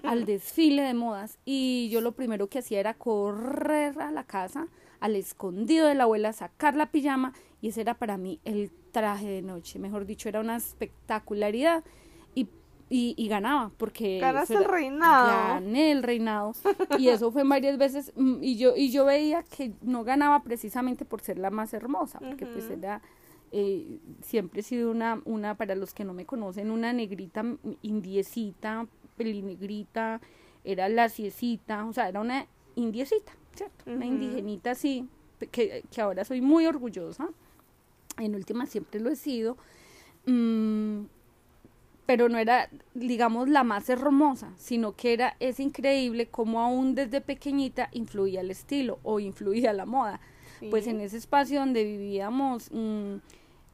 al 0.02 0.24
desfile 0.24 0.82
de 0.82 0.94
modas 0.94 1.38
y 1.44 1.88
yo 1.90 2.00
lo 2.00 2.12
primero 2.12 2.48
que 2.48 2.60
hacía 2.60 2.80
era 2.80 2.94
correr 2.94 4.00
a 4.00 4.10
la 4.10 4.24
casa 4.24 4.68
al 5.00 5.16
escondido 5.16 5.86
de 5.86 5.94
la 5.94 6.04
abuela, 6.04 6.32
sacar 6.32 6.74
la 6.74 6.90
pijama 6.90 7.32
y 7.60 7.68
ese 7.68 7.80
era 7.80 7.94
para 7.94 8.16
mí 8.16 8.40
el 8.44 8.70
traje 8.92 9.28
de 9.28 9.42
noche, 9.42 9.78
mejor 9.78 10.06
dicho, 10.06 10.28
era 10.28 10.40
una 10.40 10.56
espectacularidad 10.56 11.84
y, 12.90 13.14
y, 13.18 13.28
ganaba 13.28 13.70
porque 13.76 14.18
ganaste 14.18 14.54
el 14.54 14.64
reinado. 14.64 15.26
gané 15.26 15.92
el 15.92 16.02
reinado 16.02 16.52
y 16.98 17.08
eso 17.08 17.30
fue 17.30 17.44
varias 17.44 17.76
veces 17.76 18.12
mm, 18.16 18.42
y 18.42 18.56
yo 18.56 18.74
y 18.74 18.90
yo 18.90 19.04
veía 19.04 19.42
que 19.42 19.74
no 19.82 20.04
ganaba 20.04 20.42
precisamente 20.42 21.04
por 21.04 21.20
ser 21.20 21.38
la 21.38 21.50
más 21.50 21.74
hermosa 21.74 22.18
porque 22.18 22.46
pues 22.46 22.70
era 22.70 23.02
eh, 23.50 23.98
siempre 24.22 24.60
he 24.60 24.62
sido 24.62 24.90
una, 24.90 25.22
una, 25.24 25.56
para 25.56 25.74
los 25.74 25.94
que 25.94 26.04
no 26.04 26.12
me 26.12 26.26
conocen, 26.26 26.70
una 26.70 26.92
negrita 26.92 27.44
indiecita, 27.82 28.86
pelinegrita, 29.18 30.22
era 30.64 30.88
la 30.88 31.10
ciecita, 31.10 31.84
o 31.84 31.92
sea, 31.92 32.08
era 32.08 32.20
una 32.20 32.46
indiecita, 32.76 33.32
¿cierto? 33.54 33.90
Una 33.90 34.06
indigenita 34.06 34.70
así, 34.70 35.06
que, 35.50 35.84
que, 35.90 36.00
ahora 36.00 36.24
soy 36.24 36.40
muy 36.40 36.66
orgullosa, 36.66 37.28
en 38.18 38.34
última 38.34 38.66
siempre 38.66 39.00
lo 39.00 39.10
he 39.10 39.16
sido, 39.16 39.56
mm, 40.26 41.02
pero 42.06 42.30
no 42.30 42.38
era, 42.38 42.70
digamos, 42.94 43.50
la 43.50 43.64
más 43.64 43.90
hermosa, 43.90 44.54
sino 44.56 44.96
que 44.96 45.12
era, 45.12 45.36
es 45.40 45.60
increíble 45.60 46.28
cómo 46.28 46.62
aún 46.62 46.94
desde 46.94 47.20
pequeñita 47.20 47.90
influía 47.92 48.40
el 48.40 48.50
estilo 48.50 48.98
o 49.02 49.20
influía 49.20 49.74
la 49.74 49.84
moda. 49.84 50.18
Pues 50.70 50.86
en 50.86 51.00
ese 51.00 51.18
espacio 51.18 51.60
donde 51.60 51.84
vivíamos, 51.84 52.70
mmm, 52.72 53.16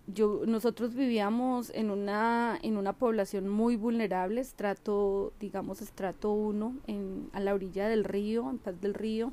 yo 0.06 0.42
nosotros 0.46 0.94
vivíamos 0.94 1.70
en 1.70 1.90
una 1.90 2.58
en 2.62 2.76
una 2.76 2.92
población 2.92 3.49
muy 3.49 3.76
vulnerable 3.76 4.40
estrato 4.40 5.32
digamos 5.40 5.80
estrato 5.80 6.32
1 6.32 6.76
en 6.87 7.30
a 7.32 7.40
la 7.40 7.54
orilla 7.54 7.88
del 7.88 8.04
río 8.04 8.50
en 8.50 8.58
paz 8.58 8.80
del 8.80 8.94
río. 8.94 9.32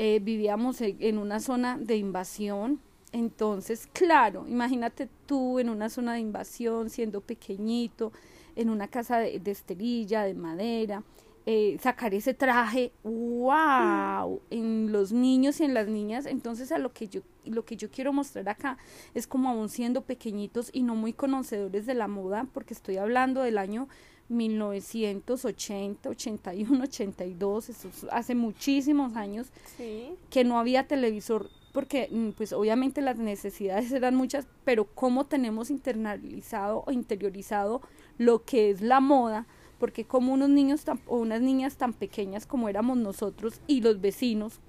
Eh, 0.00 0.20
vivíamos 0.22 0.80
en, 0.80 1.18
una 1.18 1.40
zona 1.40 1.76
de 1.76 1.96
invasión, 1.96 2.80
entonces, 3.10 3.88
claro, 3.92 4.46
imagínate 4.46 5.08
tú 5.26 5.58
en 5.58 5.68
una 5.68 5.90
zona 5.90 6.12
de 6.12 6.20
invasión, 6.20 6.88
siendo 6.88 7.20
pequeñito, 7.20 8.12
en 8.54 8.70
una 8.70 8.86
casa 8.86 9.18
de, 9.18 9.40
de 9.40 9.50
esterilla, 9.50 10.22
de 10.22 10.34
madera, 10.34 11.02
eh, 11.50 11.78
sacar 11.80 12.12
ese 12.12 12.34
traje, 12.34 12.92
wow, 13.04 14.42
en 14.50 14.92
los 14.92 15.12
niños 15.12 15.60
y 15.60 15.64
en 15.64 15.72
las 15.72 15.88
niñas. 15.88 16.26
Entonces, 16.26 16.70
a 16.72 16.78
lo 16.78 16.92
que 16.92 17.08
yo, 17.08 17.22
lo 17.46 17.64
que 17.64 17.74
yo 17.76 17.90
quiero 17.90 18.12
mostrar 18.12 18.46
acá 18.50 18.76
es 19.14 19.26
como 19.26 19.48
aún 19.48 19.70
siendo 19.70 20.02
pequeñitos 20.02 20.68
y 20.74 20.82
no 20.82 20.94
muy 20.94 21.14
conocedores 21.14 21.86
de 21.86 21.94
la 21.94 22.06
moda, 22.06 22.46
porque 22.52 22.74
estoy 22.74 22.98
hablando 22.98 23.40
del 23.40 23.56
año 23.56 23.88
1980, 24.28 26.10
81, 26.10 26.84
82, 26.84 27.68
eso 27.70 27.88
es 27.88 28.06
hace 28.10 28.34
muchísimos 28.34 29.16
años 29.16 29.46
Sí. 29.78 30.10
que 30.30 30.44
no 30.44 30.58
había 30.58 30.86
televisor 30.86 31.48
porque 31.72 32.08
mm, 32.10 32.30
pues 32.30 32.52
obviamente 32.52 33.00
las 33.00 33.16
necesidades 33.18 33.90
eran 33.92 34.14
muchas, 34.16 34.46
pero 34.64 34.84
cómo 34.84 35.24
tenemos 35.26 35.70
internalizado 35.70 36.82
o 36.86 36.92
interiorizado 36.92 37.80
lo 38.18 38.42
que 38.44 38.70
es 38.70 38.80
la 38.82 39.00
moda, 39.00 39.46
porque 39.78 40.04
como 40.04 40.32
unos 40.32 40.48
niños 40.48 40.84
tan, 40.84 41.00
o 41.06 41.18
unas 41.18 41.40
niñas 41.40 41.76
tan 41.76 41.92
pequeñas 41.92 42.46
como 42.46 42.68
éramos 42.68 42.96
nosotros 42.98 43.60
y 43.66 43.80
los 43.80 44.00
vecinos 44.00 44.60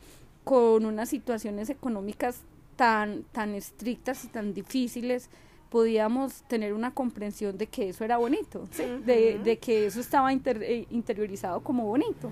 con 0.44 0.86
unas 0.86 1.10
situaciones 1.10 1.70
económicas 1.70 2.42
tan 2.76 3.24
tan 3.32 3.56
estrictas 3.56 4.24
y 4.24 4.28
tan 4.30 4.54
difíciles 4.54 5.30
podíamos 5.70 6.42
tener 6.44 6.74
una 6.74 6.92
comprensión 6.94 7.58
de 7.58 7.68
que 7.68 7.90
eso 7.90 8.04
era 8.04 8.18
bonito, 8.18 8.68
¿sí? 8.72 8.84
de, 9.06 9.38
de 9.44 9.58
que 9.60 9.86
eso 9.86 10.00
estaba 10.00 10.34
inter- 10.34 10.64
eh, 10.64 10.88
interiorizado 10.90 11.62
como 11.62 11.86
bonito. 11.86 12.32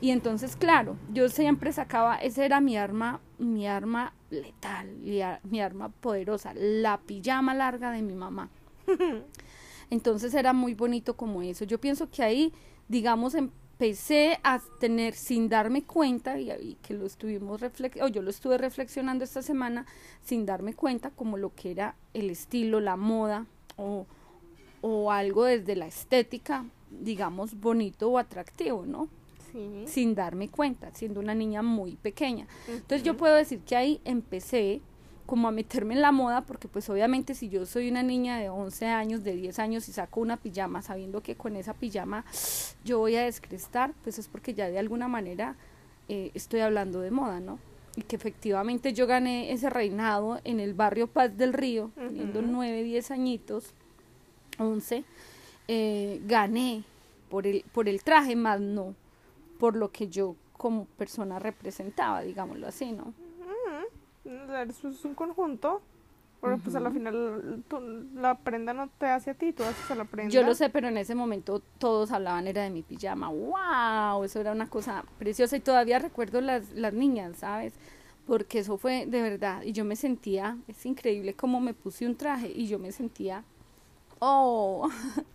Y 0.00 0.10
entonces, 0.12 0.54
claro, 0.56 0.96
yo 1.12 1.28
siempre 1.28 1.72
sacaba, 1.72 2.16
esa 2.16 2.44
era 2.44 2.60
mi 2.60 2.76
arma, 2.76 3.20
mi 3.38 3.66
arma 3.66 4.12
letal, 4.30 4.88
mi, 5.02 5.20
ar- 5.20 5.40
mi 5.42 5.60
arma 5.60 5.88
poderosa, 5.88 6.54
la 6.54 6.98
pijama 6.98 7.54
larga 7.54 7.90
de 7.90 8.02
mi 8.02 8.14
mamá. 8.14 8.48
Entonces 9.90 10.34
era 10.34 10.52
muy 10.52 10.74
bonito 10.74 11.16
como 11.16 11.42
eso. 11.42 11.64
Yo 11.64 11.80
pienso 11.80 12.08
que 12.10 12.22
ahí, 12.22 12.52
digamos, 12.88 13.34
empecé 13.34 14.38
a 14.42 14.60
tener 14.78 15.14
sin 15.14 15.48
darme 15.48 15.82
cuenta, 15.82 16.38
y, 16.38 16.50
y 16.50 16.76
que 16.82 16.94
lo 16.94 17.06
estuvimos 17.06 17.60
o 17.62 18.08
yo 18.08 18.22
lo 18.22 18.30
estuve 18.30 18.58
reflexionando 18.58 19.24
esta 19.24 19.42
semana, 19.42 19.86
sin 20.22 20.46
darme 20.46 20.74
cuenta 20.74 21.10
como 21.10 21.36
lo 21.36 21.54
que 21.54 21.70
era 21.72 21.96
el 22.14 22.30
estilo, 22.30 22.80
la 22.80 22.96
moda 22.96 23.46
o, 23.76 24.06
o 24.80 25.10
algo 25.10 25.44
desde 25.44 25.76
la 25.76 25.86
estética, 25.86 26.64
digamos, 26.90 27.58
bonito 27.58 28.10
o 28.10 28.18
atractivo, 28.18 28.86
¿no? 28.86 29.08
Sí. 29.52 29.82
sin 29.86 30.14
darme 30.14 30.48
cuenta, 30.48 30.94
siendo 30.94 31.18
una 31.18 31.34
niña 31.34 31.60
muy 31.60 31.96
pequeña. 31.96 32.46
Entonces 32.68 33.02
yo 33.02 33.16
puedo 33.16 33.34
decir 33.34 33.58
que 33.60 33.74
ahí 33.74 34.00
empecé 34.04 34.80
como 35.30 35.46
a 35.46 35.52
meterme 35.52 35.94
en 35.94 36.02
la 36.02 36.10
moda, 36.10 36.40
porque 36.40 36.66
pues 36.66 36.90
obviamente 36.90 37.36
si 37.36 37.48
yo 37.48 37.64
soy 37.64 37.88
una 37.88 38.02
niña 38.02 38.38
de 38.38 38.48
11 38.48 38.86
años, 38.86 39.22
de 39.22 39.36
10 39.36 39.60
años 39.60 39.88
y 39.88 39.92
saco 39.92 40.18
una 40.18 40.36
pijama 40.36 40.82
sabiendo 40.82 41.22
que 41.22 41.36
con 41.36 41.54
esa 41.54 41.72
pijama 41.72 42.24
yo 42.84 42.98
voy 42.98 43.14
a 43.14 43.22
descrestar, 43.22 43.94
pues 44.02 44.18
es 44.18 44.26
porque 44.26 44.54
ya 44.54 44.68
de 44.68 44.80
alguna 44.80 45.06
manera 45.06 45.54
eh, 46.08 46.32
estoy 46.34 46.58
hablando 46.58 47.00
de 47.00 47.12
moda, 47.12 47.38
¿no? 47.38 47.60
Y 47.94 48.02
que 48.02 48.16
efectivamente 48.16 48.92
yo 48.92 49.06
gané 49.06 49.52
ese 49.52 49.70
reinado 49.70 50.40
en 50.42 50.58
el 50.58 50.74
barrio 50.74 51.06
Paz 51.06 51.36
del 51.36 51.52
Río, 51.52 51.92
teniendo 51.94 52.40
Ujú. 52.40 52.48
9, 52.50 52.82
10 52.82 53.10
añitos, 53.12 53.72
11, 54.58 55.04
eh, 55.68 56.20
gané 56.26 56.82
por 57.28 57.46
el, 57.46 57.64
por 57.72 57.88
el 57.88 58.02
traje, 58.02 58.34
más 58.34 58.60
no 58.60 58.96
por 59.60 59.76
lo 59.76 59.92
que 59.92 60.08
yo 60.08 60.34
como 60.54 60.86
persona 60.86 61.38
representaba, 61.38 62.22
digámoslo 62.22 62.66
así, 62.66 62.90
¿no? 62.90 63.14
Eso 64.24 64.88
es 64.88 65.04
un 65.04 65.14
conjunto. 65.14 65.82
Pero 66.40 66.56
pues 66.56 66.74
a 66.74 66.80
la 66.80 66.90
final 66.90 67.62
tú- 67.68 68.06
la 68.14 68.38
prenda 68.38 68.72
no 68.72 68.88
te 68.88 69.04
hace 69.04 69.30
a 69.32 69.34
ti, 69.34 69.52
tú 69.52 69.62
haces 69.62 69.90
a 69.90 69.94
la 69.94 70.06
prenda. 70.06 70.32
Yo 70.32 70.42
lo 70.42 70.54
sé, 70.54 70.70
pero 70.70 70.88
en 70.88 70.96
ese 70.96 71.14
momento 71.14 71.60
todos 71.76 72.12
hablaban 72.12 72.46
era 72.46 72.62
de 72.62 72.70
mi 72.70 72.82
pijama. 72.82 73.28
¡Wow! 73.28 74.24
Eso 74.24 74.40
era 74.40 74.52
una 74.52 74.66
cosa 74.70 75.04
preciosa 75.18 75.56
y 75.58 75.60
todavía 75.60 75.98
recuerdo 75.98 76.40
las, 76.40 76.70
las 76.70 76.94
niñas, 76.94 77.36
¿sabes? 77.36 77.74
Porque 78.26 78.60
eso 78.60 78.78
fue 78.78 79.04
de 79.04 79.20
verdad 79.20 79.62
y 79.64 79.72
yo 79.72 79.84
me 79.84 79.96
sentía, 79.96 80.56
es 80.66 80.86
increíble 80.86 81.34
cómo 81.34 81.60
me 81.60 81.74
puse 81.74 82.06
un 82.06 82.16
traje 82.16 82.50
y 82.50 82.68
yo 82.68 82.78
me 82.78 82.90
sentía, 82.90 83.44
oh, 84.20 84.88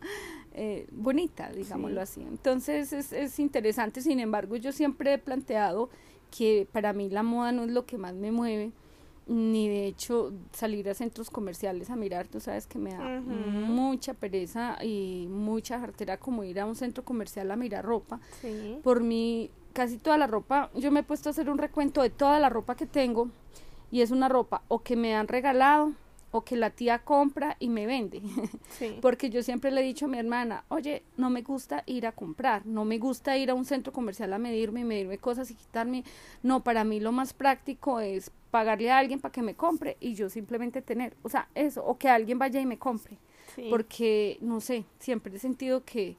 eh, 0.55 0.87
bonita, 0.91 1.49
digámoslo 1.49 2.01
así. 2.01 2.21
Entonces 2.21 2.93
es, 2.93 3.13
es 3.13 3.37
interesante, 3.39 4.01
sin 4.01 4.19
embargo 4.19 4.55
yo 4.55 4.71
siempre 4.71 5.13
he 5.13 5.17
planteado 5.19 5.89
que 6.37 6.67
para 6.71 6.93
mí 6.93 7.09
la 7.09 7.23
moda 7.23 7.51
no 7.51 7.63
es 7.63 7.71
lo 7.71 7.85
que 7.85 7.97
más 7.97 8.13
me 8.13 8.31
mueve, 8.31 8.71
ni 9.27 9.67
de 9.67 9.87
hecho 9.87 10.33
salir 10.51 10.87
a 10.89 10.93
centros 10.93 11.29
comerciales 11.29 11.89
a 11.89 11.95
mirar, 11.95 12.27
tú 12.27 12.39
sabes 12.39 12.67
que 12.67 12.77
me 12.77 12.91
da 12.91 13.21
mucha 13.21 14.13
pereza 14.13 14.77
y 14.83 15.27
mucha 15.29 15.79
jartera 15.79 16.17
como 16.17 16.43
ir 16.43 16.59
a 16.59 16.65
un 16.65 16.75
centro 16.75 17.03
comercial 17.03 17.49
a 17.51 17.55
mirar 17.55 17.85
ropa. 17.85 18.19
Sí. 18.41 18.77
Por 18.83 19.01
mi, 19.01 19.49
casi 19.73 19.97
toda 19.97 20.17
la 20.17 20.27
ropa, 20.27 20.69
yo 20.75 20.91
me 20.91 20.99
he 20.99 21.03
puesto 21.03 21.29
a 21.29 21.31
hacer 21.31 21.49
un 21.49 21.57
recuento 21.57 22.01
de 22.01 22.09
toda 22.09 22.39
la 22.39 22.49
ropa 22.49 22.75
que 22.75 22.85
tengo 22.85 23.29
y 23.91 24.01
es 24.01 24.11
una 24.11 24.29
ropa 24.29 24.61
o 24.67 24.83
que 24.83 24.95
me 24.95 25.15
han 25.15 25.27
regalado 25.27 25.93
o 26.35 26.43
que 26.43 26.57
la 26.57 26.69
tía 26.69 26.99
compra 26.99 27.55
y 27.59 27.69
me 27.69 27.85
vende. 27.85 28.21
Sí. 28.77 28.97
Porque 29.01 29.29
yo 29.29 29.41
siempre 29.41 29.71
le 29.71 29.79
he 29.79 29.83
dicho 29.85 30.05
a 30.05 30.09
mi 30.09 30.17
hermana, 30.17 30.65
oye, 30.67 31.01
no 31.15 31.29
me 31.29 31.43
gusta 31.43 31.83
ir 31.85 32.05
a 32.05 32.11
comprar, 32.11 32.65
no 32.65 32.83
me 32.83 32.97
gusta 32.97 33.37
ir 33.37 33.49
a 33.49 33.53
un 33.53 33.63
centro 33.63 33.93
comercial 33.93 34.33
a 34.33 34.37
medirme 34.37 34.81
y 34.81 34.83
medirme 34.83 35.17
cosas 35.17 35.49
y 35.49 35.55
quitarme. 35.55 36.03
No, 36.43 36.61
para 36.61 36.83
mí 36.83 36.99
lo 36.99 37.13
más 37.13 37.31
práctico 37.31 38.01
es 38.01 38.31
pagarle 38.51 38.91
a 38.91 38.97
alguien 38.97 39.21
para 39.21 39.31
que 39.31 39.41
me 39.41 39.55
compre 39.55 39.95
y 40.01 40.15
yo 40.15 40.29
simplemente 40.29 40.81
tener, 40.81 41.15
o 41.23 41.29
sea, 41.29 41.47
eso, 41.55 41.85
o 41.85 41.97
que 41.97 42.09
alguien 42.09 42.37
vaya 42.37 42.59
y 42.59 42.65
me 42.65 42.77
compre. 42.77 43.17
Sí. 43.55 43.67
Porque, 43.69 44.37
no 44.41 44.59
sé, 44.59 44.83
siempre 44.99 45.33
he 45.33 45.39
sentido 45.39 45.85
que, 45.85 46.17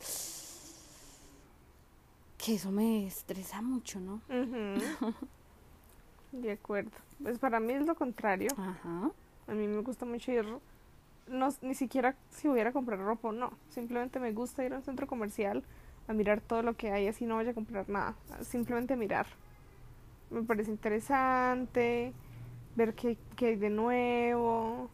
que 2.38 2.54
eso 2.54 2.70
me 2.70 3.06
estresa 3.06 3.61
mucho, 3.61 4.00
¿no? 4.00 4.23
De 6.32 6.52
acuerdo. 6.52 6.92
Pues 7.23 7.38
para 7.38 7.61
mí 7.61 7.75
es 7.75 7.85
lo 7.85 7.94
contrario. 7.94 8.49
Ajá. 8.56 9.11
A 9.48 9.52
mí 9.52 9.66
me 9.66 9.80
gusta 9.82 10.04
mucho 10.04 10.32
ir, 10.32 10.44
no, 11.28 11.48
ni 11.62 11.74
siquiera 11.74 12.16
si 12.30 12.48
voy 12.48 12.60
a 12.60 12.72
comprar 12.72 12.98
ropa 12.98 13.28
o 13.28 13.32
no. 13.32 13.52
Simplemente 13.68 14.18
me 14.18 14.32
gusta 14.32 14.64
ir 14.64 14.72
a 14.72 14.76
un 14.76 14.82
centro 14.82 15.06
comercial 15.06 15.62
a 16.08 16.12
mirar 16.12 16.40
todo 16.40 16.62
lo 16.62 16.74
que 16.74 16.90
hay, 16.92 17.08
así 17.08 17.26
no 17.26 17.36
vaya 17.36 17.50
a 17.50 17.54
comprar 17.54 17.88
nada. 17.88 18.14
Simplemente 18.42 18.96
mirar. 18.96 19.26
Me 20.30 20.42
parece 20.42 20.70
interesante 20.70 22.12
ver 22.74 22.94
qué, 22.94 23.16
qué 23.36 23.46
hay 23.46 23.56
de 23.56 23.70
nuevo, 23.70 24.90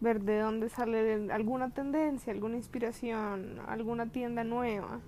ver 0.00 0.20
de 0.20 0.38
dónde 0.38 0.68
sale 0.68 1.30
alguna 1.32 1.70
tendencia, 1.70 2.32
alguna 2.32 2.56
inspiración, 2.56 3.58
alguna 3.66 4.06
tienda 4.06 4.44
nueva. 4.44 5.00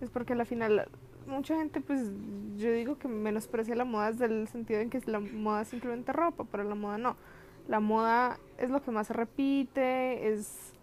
Es 0.00 0.10
porque 0.10 0.32
al 0.34 0.44
final 0.46 0.88
mucha 1.26 1.56
gente, 1.56 1.80
pues 1.80 2.10
yo 2.56 2.70
digo 2.72 2.98
que 2.98 3.08
menosprecia 3.08 3.74
la 3.74 3.84
moda 3.84 4.12
desde 4.12 4.26
el 4.26 4.48
sentido 4.48 4.80
en 4.80 4.90
que 4.90 5.00
la 5.06 5.20
moda 5.20 5.62
es 5.62 5.68
simplemente 5.68 6.12
ropa, 6.12 6.44
pero 6.44 6.64
la 6.64 6.74
moda 6.74 6.98
no. 6.98 7.16
La 7.68 7.80
moda 7.80 8.38
es 8.58 8.70
lo 8.70 8.82
que 8.82 8.90
más 8.90 9.06
se 9.06 9.12
repite, 9.14 10.32
es 10.32 10.74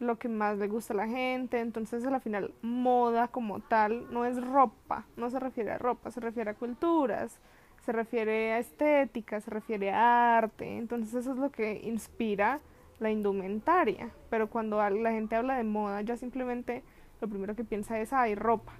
lo 0.00 0.18
que 0.18 0.28
más 0.28 0.58
le 0.58 0.68
gusta 0.68 0.94
a 0.94 0.96
la 0.96 1.06
gente, 1.06 1.60
entonces 1.60 2.04
a 2.06 2.10
la 2.10 2.20
final 2.20 2.54
moda 2.62 3.28
como 3.28 3.60
tal 3.60 4.12
no 4.12 4.24
es 4.24 4.42
ropa, 4.42 5.04
no 5.16 5.28
se 5.28 5.38
refiere 5.38 5.72
a 5.72 5.78
ropa, 5.78 6.10
se 6.10 6.20
refiere 6.20 6.50
a 6.50 6.54
culturas, 6.54 7.38
se 7.84 7.92
refiere 7.92 8.52
a 8.52 8.58
estética, 8.58 9.40
se 9.40 9.50
refiere 9.50 9.90
a 9.90 10.38
arte, 10.38 10.78
entonces 10.78 11.14
eso 11.14 11.32
es 11.32 11.38
lo 11.38 11.50
que 11.50 11.82
inspira 11.84 12.60
la 12.98 13.10
indumentaria, 13.10 14.10
pero 14.30 14.48
cuando 14.48 14.76
la 14.88 15.12
gente 15.12 15.36
habla 15.36 15.56
de 15.56 15.64
moda 15.64 16.00
ya 16.00 16.16
simplemente 16.16 16.82
lo 17.20 17.28
primero 17.28 17.54
que 17.54 17.64
piensa 17.64 18.00
es 18.00 18.12
hay 18.12 18.34
ropa 18.34 18.72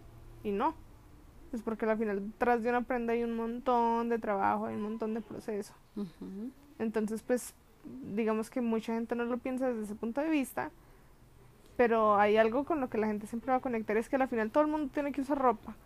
y 0.43 0.53
no, 0.53 0.75
es 1.53 1.63
porque 1.63 1.85
al 1.85 1.99
final 1.99 2.31
detrás 2.31 2.63
de 2.63 2.71
una 2.71 2.83
prenda 2.83 3.13
hay 3.13 3.25
un 3.25 3.37
montón 3.37 4.09
de 4.09 4.19
trabajo, 4.19 4.67
hay 4.67 4.77
un 4.77 4.83
montón 4.83 5.15
de 5.15 5.21
proceso. 5.21 5.75
Entonces, 6.81 7.23
pues, 7.23 7.55
digamos 8.15 8.51
que 8.51 8.63
mucha 8.63 8.95
gente 8.95 9.15
no 9.15 9.25
lo 9.25 9.37
piensa 9.37 9.69
desde 9.69 9.85
ese 9.85 9.95
punto 9.95 10.23
de 10.23 10.31
vista, 10.31 10.71
pero 11.77 12.17
hay 12.17 12.39
algo 12.39 12.65
con 12.65 12.81
lo 12.81 12.89
que 12.89 12.99
la 12.99 13.07
gente 13.07 13.27
siempre 13.27 13.51
va 13.51 13.59
a 13.59 13.61
conectar, 13.61 13.97
es 13.97 14.09
que 14.09 14.17
al 14.17 14.29
final 14.29 14.51
todo 14.51 14.65
el 14.65 14.71
mundo 14.71 14.91
tiene 14.93 15.13
que 15.13 15.21
usar 15.21 15.39
ropa. 15.39 15.77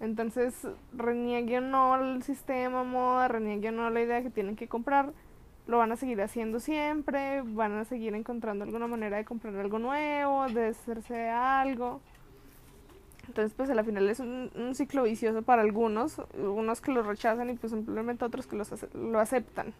Entonces, 0.00 0.66
reniegue 0.92 1.58
o 1.58 1.60
no 1.60 1.96
el 1.96 2.22
sistema 2.22 2.84
moda, 2.84 3.28
reniegue 3.28 3.68
o 3.70 3.72
no 3.72 3.90
la 3.90 4.00
idea 4.00 4.22
que 4.22 4.30
tienen 4.30 4.54
que 4.54 4.68
comprar, 4.68 5.12
lo 5.66 5.78
van 5.78 5.90
a 5.90 5.96
seguir 5.96 6.22
haciendo 6.22 6.60
siempre, 6.60 7.42
van 7.42 7.72
a 7.72 7.84
seguir 7.84 8.14
encontrando 8.14 8.64
alguna 8.64 8.86
manera 8.86 9.16
de 9.16 9.24
comprar 9.24 9.56
algo 9.56 9.80
nuevo, 9.80 10.46
de 10.48 10.68
hacerse 10.68 11.30
algo. 11.30 12.00
Entonces, 13.26 13.54
pues 13.54 13.70
al 13.70 13.84
final 13.84 14.08
es 14.08 14.20
un, 14.20 14.52
un 14.54 14.74
ciclo 14.76 15.02
vicioso 15.02 15.42
para 15.42 15.62
algunos, 15.62 16.20
unos 16.38 16.80
que 16.80 16.92
lo 16.92 17.02
rechazan 17.02 17.50
y 17.50 17.54
pues 17.54 17.72
simplemente 17.72 18.24
otros 18.24 18.46
que 18.46 18.54
los 18.54 18.70
lo 18.94 19.18
aceptan. 19.18 19.74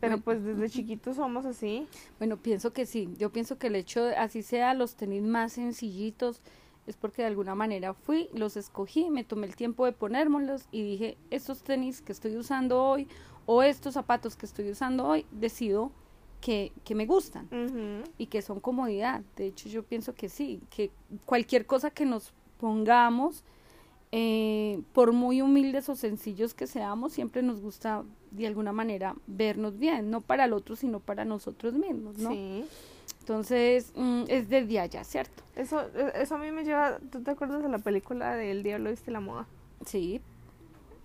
Pero 0.00 0.18
pues 0.20 0.44
desde 0.44 0.68
chiquitos 0.68 1.16
somos 1.16 1.44
así. 1.44 1.88
Bueno, 2.18 2.36
pienso 2.36 2.72
que 2.72 2.86
sí. 2.86 3.08
Yo 3.18 3.30
pienso 3.30 3.58
que 3.58 3.66
el 3.66 3.76
hecho, 3.76 4.04
de, 4.04 4.16
así 4.16 4.42
sea 4.42 4.74
los 4.74 4.94
tenis 4.94 5.22
más 5.22 5.54
sencillitos, 5.54 6.40
es 6.86 6.96
porque 6.96 7.22
de 7.22 7.28
alguna 7.28 7.54
manera 7.54 7.92
fui, 7.92 8.28
los 8.32 8.56
escogí, 8.56 9.10
me 9.10 9.24
tomé 9.24 9.46
el 9.46 9.56
tiempo 9.56 9.84
de 9.84 9.92
ponérmelos 9.92 10.68
y 10.72 10.82
dije, 10.82 11.18
estos 11.30 11.62
tenis 11.62 12.00
que 12.00 12.12
estoy 12.12 12.36
usando 12.36 12.82
hoy 12.82 13.06
o 13.44 13.62
estos 13.62 13.94
zapatos 13.94 14.36
que 14.36 14.46
estoy 14.46 14.70
usando 14.70 15.06
hoy, 15.06 15.26
decido 15.30 15.92
que, 16.40 16.72
que 16.84 16.94
me 16.94 17.06
gustan 17.06 17.48
y 18.16 18.26
que 18.26 18.42
son 18.42 18.60
comodidad. 18.60 19.22
De 19.36 19.46
hecho, 19.46 19.68
yo 19.68 19.82
pienso 19.82 20.14
que 20.14 20.28
sí, 20.28 20.60
que 20.70 20.90
cualquier 21.26 21.66
cosa 21.66 21.90
que 21.90 22.06
nos 22.06 22.32
pongamos, 22.58 23.44
eh, 24.12 24.80
por 24.94 25.12
muy 25.12 25.42
humildes 25.42 25.88
o 25.88 25.94
sencillos 25.96 26.54
que 26.54 26.66
seamos, 26.66 27.12
siempre 27.12 27.42
nos 27.42 27.60
gusta 27.60 28.04
de 28.30 28.46
alguna 28.46 28.72
manera 28.72 29.14
vernos 29.26 29.78
bien, 29.78 30.10
no 30.10 30.20
para 30.20 30.44
el 30.46 30.52
otro, 30.52 30.76
sino 30.76 31.00
para 31.00 31.24
nosotros 31.24 31.74
mismos, 31.74 32.18
¿no? 32.18 32.30
Sí. 32.30 32.64
Entonces, 33.20 33.92
mm, 33.94 34.22
es 34.28 34.48
desde 34.48 34.80
allá, 34.80 35.04
¿cierto? 35.04 35.42
Eso, 35.56 35.80
e- 35.94 36.12
eso 36.22 36.36
a 36.36 36.38
mí 36.38 36.50
me 36.50 36.64
lleva. 36.64 36.98
¿Tú 37.10 37.22
te 37.22 37.30
acuerdas 37.30 37.62
de 37.62 37.68
la 37.68 37.78
película 37.78 38.34
de 38.34 38.50
El 38.50 38.62
Diablo 38.62 38.90
Viste 38.90 39.10
la 39.10 39.20
Moda? 39.20 39.46
Sí, 39.84 40.20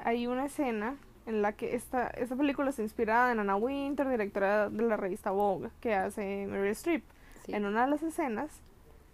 Hay 0.05 0.27
una 0.27 0.45
escena 0.45 0.95
en 1.25 1.41
la 1.41 1.53
que 1.53 1.75
esta, 1.75 2.07
esta 2.07 2.35
película 2.35 2.69
está 2.69 2.81
inspirada 2.81 3.31
en 3.31 3.39
Anna 3.39 3.55
Winter, 3.55 4.09
directora 4.09 4.69
de 4.69 4.83
la 4.83 4.97
revista 4.97 5.31
Vogue, 5.31 5.69
que 5.79 5.93
hace 5.93 6.45
Meryl 6.49 6.71
Streep. 6.71 7.03
sí. 7.45 7.53
En 7.53 7.65
una 7.65 7.85
de 7.85 7.91
las 7.91 8.03
escenas, 8.03 8.49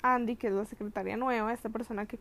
Andy, 0.02 0.36
que 0.36 0.48
es 0.48 0.54
la 0.54 0.66
secretaria 0.66 1.18
nueva, 1.18 1.54
esta 1.54 1.70
persona 1.70 2.06
que 2.08 2.18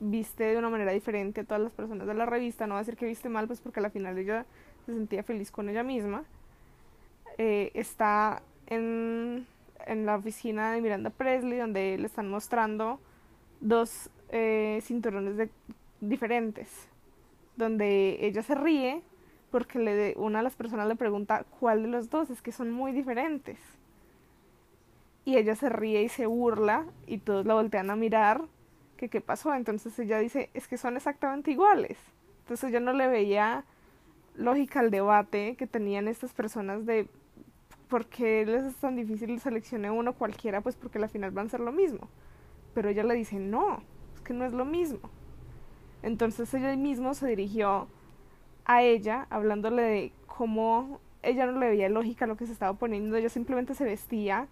viste 0.00 0.44
de 0.44 0.56
una 0.58 0.70
manera 0.70 0.92
diferente 0.92 1.40
a 1.40 1.44
todas 1.44 1.62
las 1.62 1.72
personas 1.72 2.06
de 2.06 2.14
la 2.14 2.26
revista, 2.26 2.66
no 2.66 2.74
va 2.74 2.80
a 2.80 2.82
decir 2.82 2.96
que 2.96 3.06
viste 3.06 3.28
mal, 3.28 3.46
pues 3.46 3.60
porque 3.60 3.80
al 3.80 3.90
final 3.90 4.16
ella 4.18 4.46
se 4.86 4.94
sentía 4.94 5.22
feliz 5.22 5.50
con 5.50 5.68
ella 5.68 5.82
misma, 5.82 6.24
eh, 7.36 7.70
está 7.74 8.42
en, 8.66 9.46
en 9.86 10.06
la 10.06 10.16
oficina 10.16 10.72
de 10.72 10.80
Miranda 10.80 11.10
Presley, 11.10 11.58
donde 11.58 11.98
le 11.98 12.06
están 12.06 12.28
mostrando 12.28 13.00
dos 13.60 14.10
eh, 14.30 14.80
cinturones 14.82 15.36
de, 15.36 15.50
diferentes, 16.00 16.88
donde 17.56 18.18
ella 18.20 18.42
se 18.42 18.54
ríe 18.54 19.02
porque 19.50 19.78
le 19.78 20.14
una 20.16 20.38
de 20.40 20.44
las 20.44 20.56
personas 20.56 20.86
le 20.86 20.96
pregunta 20.96 21.44
cuál 21.58 21.82
de 21.82 21.88
los 21.88 22.10
dos, 22.10 22.30
es 22.30 22.42
que 22.42 22.52
son 22.52 22.70
muy 22.70 22.92
diferentes 22.92 23.58
y 25.24 25.36
ella 25.36 25.54
se 25.54 25.68
ríe 25.68 26.02
y 26.02 26.08
se 26.08 26.26
burla 26.26 26.86
y 27.06 27.18
todos 27.18 27.46
la 27.46 27.54
voltean 27.54 27.90
a 27.90 27.96
mirar 27.96 28.44
que 28.98 29.08
qué 29.08 29.22
pasó. 29.22 29.54
Entonces 29.54 29.98
ella 29.98 30.18
dice 30.18 30.50
es 30.52 30.68
que 30.68 30.76
son 30.76 30.98
exactamente 30.98 31.50
iguales 31.50 31.96
entonces 32.48 32.70
ella 32.70 32.80
no 32.80 32.94
le 32.94 33.08
veía 33.08 33.66
lógica 34.34 34.80
al 34.80 34.90
debate 34.90 35.54
que 35.56 35.66
tenían 35.66 36.08
estas 36.08 36.32
personas 36.32 36.86
de 36.86 37.06
por 37.88 38.06
qué 38.06 38.46
les 38.46 38.64
es 38.64 38.76
tan 38.76 38.96
difícil 38.96 39.38
seleccionar 39.38 39.90
uno 39.90 40.14
cualquiera 40.14 40.62
pues 40.62 40.74
porque 40.74 40.96
al 40.96 41.10
final 41.10 41.30
van 41.30 41.48
a 41.48 41.50
ser 41.50 41.60
lo 41.60 41.72
mismo. 41.72 42.08
Pero 42.72 42.88
ella 42.88 43.04
le 43.04 43.14
dice 43.14 43.38
no 43.38 43.82
es 44.14 44.22
que 44.22 44.32
no 44.32 44.46
es 44.46 44.54
lo 44.54 44.64
mismo 44.64 45.10
entonces 46.02 46.52
ella 46.54 46.74
mismo 46.74 47.12
se 47.12 47.26
dirigió 47.26 47.86
a 48.64 48.82
ella 48.82 49.26
hablándole 49.28 49.82
de 49.82 50.12
cómo 50.26 51.00
ella 51.22 51.44
no 51.44 51.58
le 51.58 51.68
veía 51.68 51.90
lógica 51.90 52.26
lo 52.26 52.36
que 52.38 52.46
se 52.46 52.52
estaba 52.52 52.78
poniendo. 52.78 53.16
Ella 53.16 53.28
simplemente 53.28 53.74
se 53.74 53.84
vestía 53.84 54.46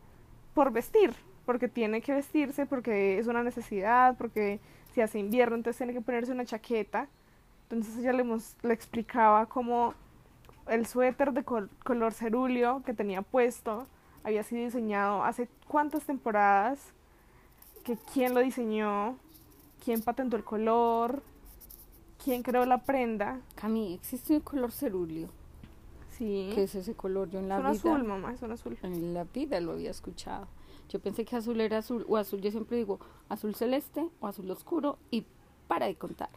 por 0.53 0.73
vestir, 0.73 1.15
porque 1.47 1.69
tiene 1.69 2.03
que 2.03 2.13
vestirse, 2.13 2.67
porque 2.67 3.19
es 3.19 3.27
una 3.29 3.43
necesidad, 3.43 4.17
porque 4.19 4.61
si 4.93 5.01
hace 5.01 5.19
invierno, 5.19 5.57
entonces 5.57 5.79
tiene 5.79 5.95
que 5.95 6.01
ponerse 6.03 6.33
una 6.33 6.45
chaqueta. 6.45 7.09
Entonces 7.71 7.97
ella 7.99 8.13
le, 8.13 8.25
le 8.63 8.75
explicaba 8.75 9.47
cómo 9.47 9.95
el 10.69 10.87
suéter 10.87 11.33
de 11.33 11.45
col- 11.45 11.71
color 11.85 12.13
cerúleo 12.13 12.83
que 12.85 12.93
tenía 12.93 13.23
puesto 13.23 13.87
había 14.25 14.43
sido 14.43 14.65
diseñado 14.65 15.23
hace 15.25 15.49
cuántas 15.69 16.05
temporadas, 16.05 16.93
que 17.85 17.97
quién 18.13 18.35
lo 18.35 18.41
diseñó, 18.41 19.17
quién 19.85 20.03
patentó 20.03 20.37
el 20.37 20.43
color, 20.43 21.23
quién 22.25 22.43
creó 22.43 22.67
la 22.67 22.79
prenda. 22.79 23.39
Cami, 23.55 23.95
existe 23.95 24.35
un 24.35 24.41
color 24.41 24.73
cerúleo. 24.73 25.29
Sí. 26.19 26.51
¿Qué 26.55 26.65
es 26.65 26.75
ese 26.75 26.95
color? 26.95 27.31
Yo 27.31 27.39
en 27.39 27.45
es 27.45 27.49
la 27.51 27.57
un 27.59 27.63
vida, 27.63 27.73
azul, 27.73 28.05
mamá, 28.05 28.33
es 28.33 28.43
un 28.43 28.51
azul. 28.51 28.77
en 28.83 29.15
la 29.15 29.25
vida 29.25 29.61
lo 29.61 29.73
había 29.73 29.91
escuchado. 29.91 30.49
Yo 30.89 31.01
pensé 31.01 31.25
que 31.25 31.37
azul 31.37 31.61
era 31.61 31.79
azul 31.79 32.05
o 32.09 32.17
azul, 32.17 32.41
yo 32.41 32.51
siempre 32.51 32.77
digo 32.77 33.01
azul 33.29 33.55
celeste 33.55 34.09
o 34.21 34.29
azul 34.29 34.51
oscuro 34.51 34.99
y 35.11 35.25
para 35.67 35.87
de 35.87 35.97
contar. 35.97 36.31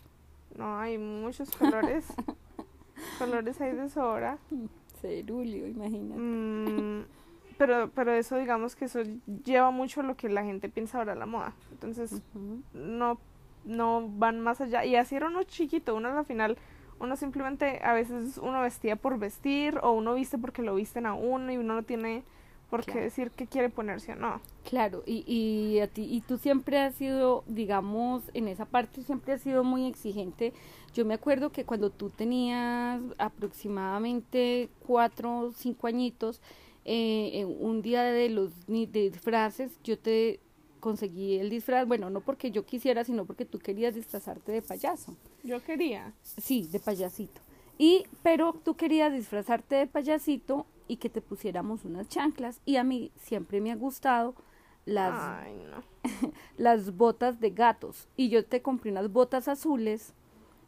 No, 0.58 0.78
hay 0.80 0.98
muchos 0.98 1.52
colores. 1.52 2.06
colores 3.20 3.62
hay 3.62 3.74
de 3.74 3.90
sobra. 3.90 4.38
Cerúleo, 5.02 5.68
imagínate. 5.68 6.20
Mm, 6.20 7.06
pero, 7.58 7.92
pero 7.92 8.14
eso, 8.14 8.38
digamos 8.38 8.76
que 8.76 8.86
eso 8.86 9.02
lleva 9.44 9.72
mucho 9.72 10.02
a 10.02 10.04
lo 10.04 10.16
que 10.16 10.30
la 10.30 10.44
gente 10.44 10.70
piensa 10.70 10.98
ahora 10.98 11.16
la 11.16 11.26
moda. 11.26 11.54
Entonces, 11.72 12.22
no, 12.74 13.20
no 13.66 14.08
van 14.10 14.40
más 14.40 14.62
allá. 14.62 14.86
Y 14.86 14.96
así 14.96 15.16
era 15.16 15.28
uno 15.28 15.44
chiquito, 15.44 15.96
uno 15.96 16.10
al 16.18 16.26
final, 16.26 16.58
uno 17.00 17.16
simplemente, 17.16 17.82
a 17.84 17.94
veces 17.94 18.38
uno 18.38 18.62
vestía 18.62 18.96
por 18.96 19.20
vestir, 19.20 19.80
o 19.84 19.92
uno 19.92 20.16
viste 20.16 20.38
porque 20.38 20.62
lo 20.62 20.76
visten 20.76 21.06
a 21.06 21.14
uno, 21.14 21.52
y 21.52 21.58
uno 21.58 21.76
no 21.76 21.84
tiene 21.84 22.24
por 22.69 22.82
qué 22.86 22.91
Claro. 22.91 23.01
decir 23.05 23.32
qué 23.32 23.47
quiere 23.47 23.69
ponerse 23.69 24.12
o 24.13 24.15
no. 24.15 24.39
Claro, 24.63 25.03
y, 25.05 25.23
y 25.27 25.79
a 25.79 25.88
ti, 25.88 26.03
y 26.10 26.21
tú 26.21 26.38
siempre 26.38 26.77
has 26.77 26.95
sido, 26.95 27.43
digamos, 27.47 28.23
en 28.34 28.47
esa 28.47 28.65
parte 28.65 29.01
siempre 29.03 29.34
has 29.34 29.41
sido 29.41 29.63
muy 29.63 29.88
exigente. 29.88 30.53
Yo 30.93 31.05
me 31.05 31.13
acuerdo 31.15 31.51
que 31.51 31.65
cuando 31.65 31.89
tú 31.89 32.10
tenías 32.10 33.01
aproximadamente 33.17 34.69
cuatro 34.86 35.39
o 35.39 35.51
cinco 35.51 35.88
añitos, 35.88 36.41
eh, 36.86 37.32
en 37.34 37.55
un 37.60 37.82
día 37.82 38.03
de 38.03 38.29
los 38.29 38.51
de 38.67 38.88
disfraces, 39.12 39.71
yo 39.84 39.97
te 39.97 40.39
conseguí 40.79 41.38
el 41.38 41.49
disfraz, 41.49 41.88
bueno, 41.88 42.10
no 42.10 42.21
porque 42.21 42.51
yo 42.51 42.65
quisiera, 42.65 43.03
sino 43.03 43.25
porque 43.25 43.45
tú 43.45 43.60
querías 43.60 43.95
disfrazarte 43.95 44.51
de 44.51 44.62
payaso. 44.62 45.15
Yo 45.43 45.62
quería. 45.63 46.13
Sí, 46.23 46.67
de 46.71 46.79
payasito. 46.79 47.41
Y, 47.77 48.05
pero 48.23 48.53
tú 48.63 48.75
querías 48.75 49.13
disfrazarte 49.13 49.75
de 49.75 49.88
payasito 49.88 50.65
y 50.89 50.97
que 50.97 51.10
te 51.10 51.21
pusiéramos 51.21 51.86
unas 51.86 52.10
chanclas. 52.10 52.60
Y 52.65 52.75
a 52.75 52.84
mí 52.84 53.12
siempre 53.15 53.62
me 53.62 53.71
ha 53.71 53.75
gustado 53.78 54.36
las, 54.86 55.13
Ay, 55.17 55.54
no. 55.69 55.84
las 56.58 56.97
botas 56.97 57.39
de 57.39 57.52
gatos. 57.52 58.10
Y 58.17 58.28
yo 58.30 58.43
te 58.45 58.62
compré 58.62 58.91
unas 58.91 59.10
botas 59.12 59.47
azules 59.47 60.13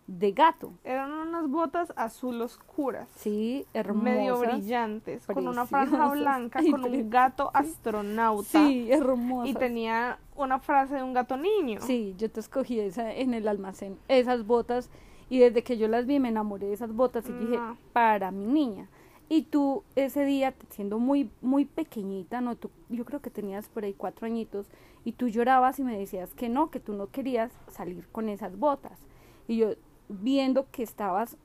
de 0.08 0.32
gato. 0.32 0.74
Eran 0.84 1.12
unas 1.12 1.48
botas 1.50 1.94
azul 1.96 2.42
oscuras. 2.42 3.08
Sí, 3.16 3.66
hermosas. 3.74 4.04
medio 4.04 4.40
brillantes, 4.40 5.26
con 5.26 5.48
una 5.48 5.66
franja 5.66 6.10
blanca, 6.10 6.60
Ay, 6.62 6.72
con 6.72 6.84
un 6.84 7.10
gato 7.10 7.50
astronauta. 7.54 8.68
Sí, 8.68 8.92
hermosas. 8.92 9.50
Y 9.50 9.54
tenía 9.54 10.20
una 10.36 10.60
frase 10.60 10.96
de 10.96 11.04
un 11.04 11.14
gato 11.14 11.38
niño. 11.38 11.80
Sí, 11.82 12.14
yo 12.18 12.30
te 12.30 12.40
escogí 12.42 12.80
esa 12.80 13.14
en 13.14 13.34
el 13.34 13.48
almacén, 13.48 13.98
esas 14.08 14.46
botas. 14.46 14.90
Y 15.30 15.40
desde 15.40 15.64
que 15.64 15.78
yo 15.78 15.88
las 15.88 16.06
vi 16.06 16.20
me 16.20 16.28
enamoré 16.28 16.68
de 16.68 16.74
esas 16.74 16.94
botas 16.94 17.30
y 17.30 17.32
dije, 17.32 17.56
No. 17.58 17.78
para 17.94 18.32
mi 18.32 18.46
niña. 18.46 18.90
Y 19.32 19.44
tú 19.44 19.86
ese 19.96 20.26
día, 20.26 20.54
siendo 20.72 21.00
muy, 21.00 21.30
muy 21.42 21.64
pequeñita, 21.64 22.42
no, 22.42 22.58
tú, 22.58 22.70
yo 22.90 23.06
creo 23.06 23.22
que 23.22 23.30
tenías 23.30 23.70
por 23.70 23.86
ahí 23.86 23.94
cuatro 23.94 24.26
añitos, 24.26 24.68
y 25.06 25.14
tú 25.14 25.30
llorabas 25.30 25.80
y 25.80 25.86
me 25.86 25.98
decías 25.98 26.34
que 26.34 26.50
no, 26.50 26.70
que 26.70 26.82
tú 26.82 26.92
no 26.92 27.08
querías 27.08 27.50
salir 27.70 28.06
con 28.12 28.28
esas 28.28 28.60
botas. 28.60 29.00
Y 29.48 29.56
yo, 29.56 29.70
viendo 30.10 30.70
que 30.70 30.84
estabas 30.84 31.38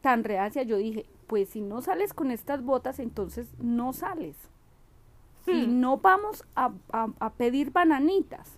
tan 0.00 0.22
reacia, 0.22 0.62
yo 0.62 0.76
dije, 0.76 1.06
pues 1.26 1.48
si 1.48 1.60
no 1.60 1.82
sales 1.82 2.14
con 2.14 2.30
estas 2.30 2.62
botas, 2.62 3.00
entonces 3.00 3.48
no 3.58 3.92
sales. 3.92 4.36
Y 5.48 5.66
Hmm. 5.66 5.80
no 5.80 5.96
vamos 5.98 6.44
a, 6.54 6.70
a, 6.92 7.08
a 7.18 7.30
pedir 7.32 7.72
bananitas. 7.72 8.52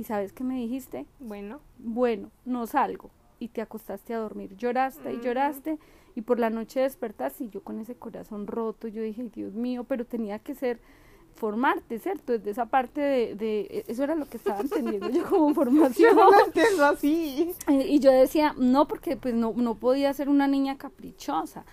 ¿Y 0.00 0.04
sabes 0.04 0.32
qué 0.32 0.42
me 0.42 0.56
dijiste? 0.56 1.06
Bueno, 1.20 1.60
bueno, 1.78 2.32
no 2.44 2.66
salgo. 2.66 3.10
Y 3.38 3.48
te 3.50 3.62
acostaste 3.62 4.14
a 4.14 4.18
dormir. 4.18 4.56
Lloraste 4.56 5.14
y 5.14 5.20
lloraste. 5.20 5.78
Y 6.14 6.22
por 6.22 6.38
la 6.40 6.50
noche 6.50 6.80
despertaste 6.80 7.44
y 7.44 7.48
yo 7.50 7.62
con 7.62 7.78
ese 7.80 7.94
corazón 7.94 8.46
roto, 8.46 8.88
yo 8.88 9.02
dije, 9.02 9.22
"Ay, 9.22 9.28
Dios 9.34 9.54
mío, 9.54 9.84
pero 9.84 10.04
tenía 10.04 10.38
que 10.38 10.54
ser 10.54 10.80
formarte, 11.36 11.98
¿cierto? 11.98 12.32
Desde 12.32 12.50
esa 12.50 12.66
parte 12.66 13.00
de, 13.00 13.34
de 13.36 13.84
eso 13.88 14.02
era 14.04 14.14
lo 14.14 14.26
que 14.28 14.36
estaba 14.36 14.60
entendiendo 14.60 15.08
yo 15.10 15.24
como 15.28 15.54
formación. 15.54 16.14
yo 16.16 16.30
no 16.30 16.44
entiendo 16.46 16.84
así. 16.84 17.52
Eh, 17.68 17.86
Y 17.88 18.00
yo 18.00 18.10
decía, 18.10 18.54
no, 18.58 18.86
porque 18.88 19.16
pues 19.16 19.34
no, 19.34 19.52
no 19.56 19.76
podía 19.76 20.12
ser 20.12 20.28
una 20.28 20.48
niña 20.48 20.76
caprichosa. 20.76 21.64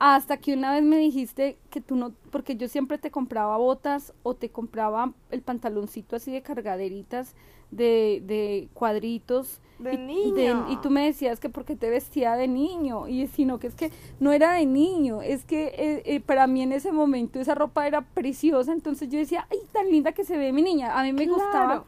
Hasta 0.00 0.38
que 0.38 0.54
una 0.54 0.72
vez 0.72 0.82
me 0.82 0.96
dijiste 0.96 1.58
que 1.68 1.80
tú 1.82 1.94
no, 1.94 2.12
porque 2.30 2.56
yo 2.56 2.68
siempre 2.68 2.96
te 2.98 3.10
compraba 3.10 3.58
botas 3.58 4.14
o 4.22 4.34
te 4.34 4.48
compraba 4.48 5.12
el 5.30 5.42
pantaloncito 5.42 6.16
así 6.16 6.32
de 6.32 6.40
cargaderitas 6.40 7.34
de, 7.70 8.22
de 8.26 8.68
cuadritos. 8.72 9.60
De 9.78 9.94
y, 9.94 9.98
niño. 9.98 10.66
y 10.70 10.76
tú 10.78 10.90
me 10.90 11.04
decías 11.04 11.38
que 11.38 11.48
porque 11.50 11.76
te 11.76 11.90
vestía 11.90 12.34
de 12.34 12.48
niño, 12.48 13.08
y 13.08 13.26
sino 13.28 13.58
que 13.58 13.66
es 13.66 13.74
que 13.74 13.90
no 14.20 14.32
era 14.32 14.52
de 14.54 14.66
niño, 14.66 15.22
es 15.22 15.44
que 15.44 15.66
eh, 15.76 16.02
eh, 16.06 16.20
para 16.20 16.46
mí 16.46 16.62
en 16.62 16.72
ese 16.72 16.92
momento 16.92 17.38
esa 17.38 17.54
ropa 17.54 17.86
era 17.86 18.00
preciosa, 18.02 18.72
entonces 18.72 19.08
yo 19.10 19.18
decía, 19.18 19.46
ay, 19.50 19.58
tan 19.72 19.90
linda 19.90 20.12
que 20.12 20.24
se 20.24 20.36
ve 20.36 20.52
mi 20.52 20.62
niña, 20.62 20.98
a 20.98 21.02
mí 21.02 21.12
me 21.12 21.24
Claro. 21.26 21.34
gustaba 21.34 21.84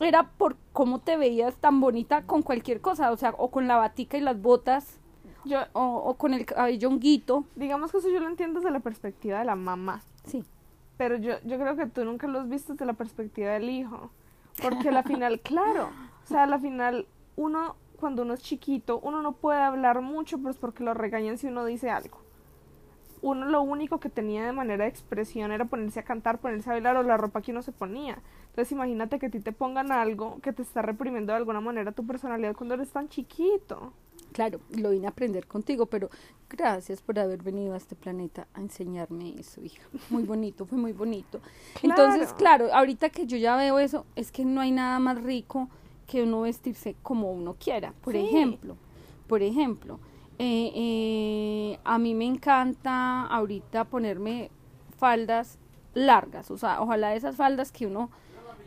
era 0.00 0.30
por 0.36 0.56
cómo 0.74 0.98
te 1.00 1.16
veías 1.16 1.56
tan 1.56 1.80
bonita 1.80 2.22
con 2.26 2.42
cualquier 2.42 2.82
cosa, 2.82 3.10
o 3.12 3.16
sea, 3.16 3.34
o 3.38 3.50
con 3.50 3.66
la 3.66 3.76
batica 3.76 4.18
y 4.18 4.20
las 4.20 4.40
botas, 4.40 4.98
Yo, 5.46 5.60
o, 5.72 5.84
o 5.84 6.14
con 6.14 6.34
el 6.34 6.44
cabello 6.44 6.88
honguito. 6.88 7.44
digamos 7.54 7.92
que 7.92 7.98
eso 7.98 8.08
yo 8.10 8.20
lo 8.20 8.28
entiendo 8.28 8.60
desde 8.60 8.70
la 8.72 8.80
perspectiva 8.80 9.38
de 9.38 9.44
la 9.44 9.56
mamá. 9.56 10.02
Sí, 10.24 10.44
Pero 10.96 11.16
yo, 11.16 11.34
yo 11.44 11.58
creo 11.58 11.76
que 11.76 11.86
tú 11.86 12.04
nunca 12.04 12.26
lo 12.26 12.40
has 12.40 12.48
visto 12.48 12.72
desde 12.72 12.84
la 12.84 12.94
perspectiva 12.94 13.52
del 13.52 13.68
hijo. 13.70 14.10
Porque 14.60 14.88
al 14.88 15.04
final, 15.04 15.40
claro, 15.44 15.90
O 16.24 16.26
sea, 16.26 16.44
al 16.44 16.60
final, 16.60 17.06
uno, 17.36 17.76
cuando 18.00 18.22
uno 18.22 18.34
es 18.34 18.42
chiquito, 18.42 18.98
uno 19.02 19.22
no 19.22 19.32
puede 19.32 19.60
hablar 19.60 20.00
mucho, 20.00 20.38
pues 20.38 20.56
porque 20.56 20.82
lo 20.84 20.94
regañan 20.94 21.38
si 21.38 21.46
uno 21.46 21.64
dice 21.64 21.90
algo. 21.90 22.18
Uno 23.22 23.46
lo 23.46 23.62
único 23.62 23.98
que 23.98 24.08
tenía 24.10 24.44
de 24.44 24.52
manera 24.52 24.84
de 24.84 24.90
expresión 24.90 25.50
era 25.52 25.64
ponerse 25.64 26.00
a 26.00 26.04
cantar, 26.04 26.38
ponerse 26.38 26.70
a 26.70 26.74
bailar 26.74 26.96
o 26.96 27.02
la 27.02 27.16
ropa 27.16 27.40
que 27.40 27.50
uno 27.52 27.62
se 27.62 27.72
ponía. 27.72 28.18
Entonces 28.48 28.72
imagínate 28.72 29.18
que 29.18 29.26
a 29.26 29.30
ti 29.30 29.40
te 29.40 29.52
pongan 29.52 29.90
algo 29.92 30.38
que 30.42 30.52
te 30.52 30.62
está 30.62 30.82
reprimiendo 30.82 31.32
de 31.32 31.38
alguna 31.38 31.60
manera 31.60 31.92
tu 31.92 32.06
personalidad 32.06 32.54
cuando 32.54 32.74
eres 32.74 32.90
tan 32.90 33.08
chiquito. 33.08 33.92
Claro, 34.36 34.60
lo 34.76 34.90
vine 34.90 35.06
a 35.06 35.10
aprender 35.10 35.46
contigo, 35.46 35.86
pero 35.86 36.10
gracias 36.50 37.00
por 37.00 37.18
haber 37.18 37.42
venido 37.42 37.72
a 37.72 37.78
este 37.78 37.96
planeta 37.96 38.46
a 38.52 38.60
enseñarme 38.60 39.34
eso, 39.40 39.62
hija. 39.62 39.82
Muy 40.10 40.24
bonito, 40.24 40.66
fue 40.66 40.76
muy 40.76 40.92
bonito. 40.92 41.40
Entonces, 41.82 42.34
claro, 42.34 42.68
ahorita 42.70 43.08
que 43.08 43.26
yo 43.26 43.38
ya 43.38 43.56
veo 43.56 43.78
eso, 43.78 44.04
es 44.14 44.30
que 44.30 44.44
no 44.44 44.60
hay 44.60 44.72
nada 44.72 44.98
más 44.98 45.22
rico 45.22 45.70
que 46.06 46.22
uno 46.22 46.42
vestirse 46.42 46.96
como 47.02 47.32
uno 47.32 47.56
quiera. 47.58 47.94
Por 48.02 48.14
ejemplo, 48.14 48.76
por 49.26 49.42
ejemplo, 49.42 50.00
eh, 50.38 50.70
eh, 50.74 51.78
a 51.82 51.96
mí 51.96 52.14
me 52.14 52.26
encanta 52.26 53.22
ahorita 53.28 53.86
ponerme 53.86 54.50
faldas 54.98 55.58
largas, 55.94 56.50
o 56.50 56.58
sea, 56.58 56.82
ojalá 56.82 57.14
esas 57.14 57.36
faldas 57.36 57.72
que 57.72 57.86
uno 57.86 58.10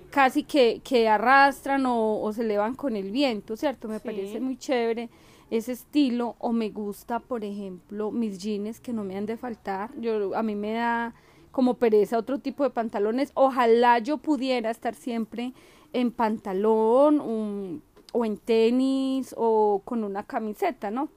casi 0.10 0.41
que, 0.41 0.82
que 0.84 1.08
arrastran 1.08 1.84
o, 1.86 2.27
se 2.34 2.41
elevan 2.41 2.73
con 2.73 2.95
el 2.95 3.12
viento, 3.12 3.55
¿cierto? 3.55 3.88
Me 3.88 3.99
parece 3.99 4.39
muy 4.39 4.58
chévere 4.58 5.12
ese 5.51 5.71
estilo 5.71 6.35
o 6.39 6.51
me 6.51 6.69
gusta, 6.69 7.19
por 7.19 7.43
ejemplo, 7.43 8.12
mis 8.12 8.39
jeans 8.39 8.79
que 8.79 8.93
no 8.93 9.03
me 9.03 9.17
han 9.17 9.25
de 9.25 9.38
faltar. 9.38 9.91
Yo 9.99 10.35
a 10.35 10.43
mí 10.43 10.55
me 10.55 10.73
da 10.73 11.13
como 11.51 11.75
pereza 11.75 12.17
otro 12.17 12.39
tipo 12.39 12.63
de 12.63 12.69
pantalones. 12.69 13.31
Ojalá 13.33 13.99
yo 13.99 14.17
pudiera 14.17 14.69
estar 14.69 14.93
siempre 14.93 15.53
en 15.93 16.12
pantalón 16.12 17.81
o 18.12 18.25
en 18.25 18.38
tenis 18.38 19.33
o 19.38 19.81
con 19.83 20.03
una 20.03 20.23
camiseta, 20.23 20.91
¿no? 20.91 21.09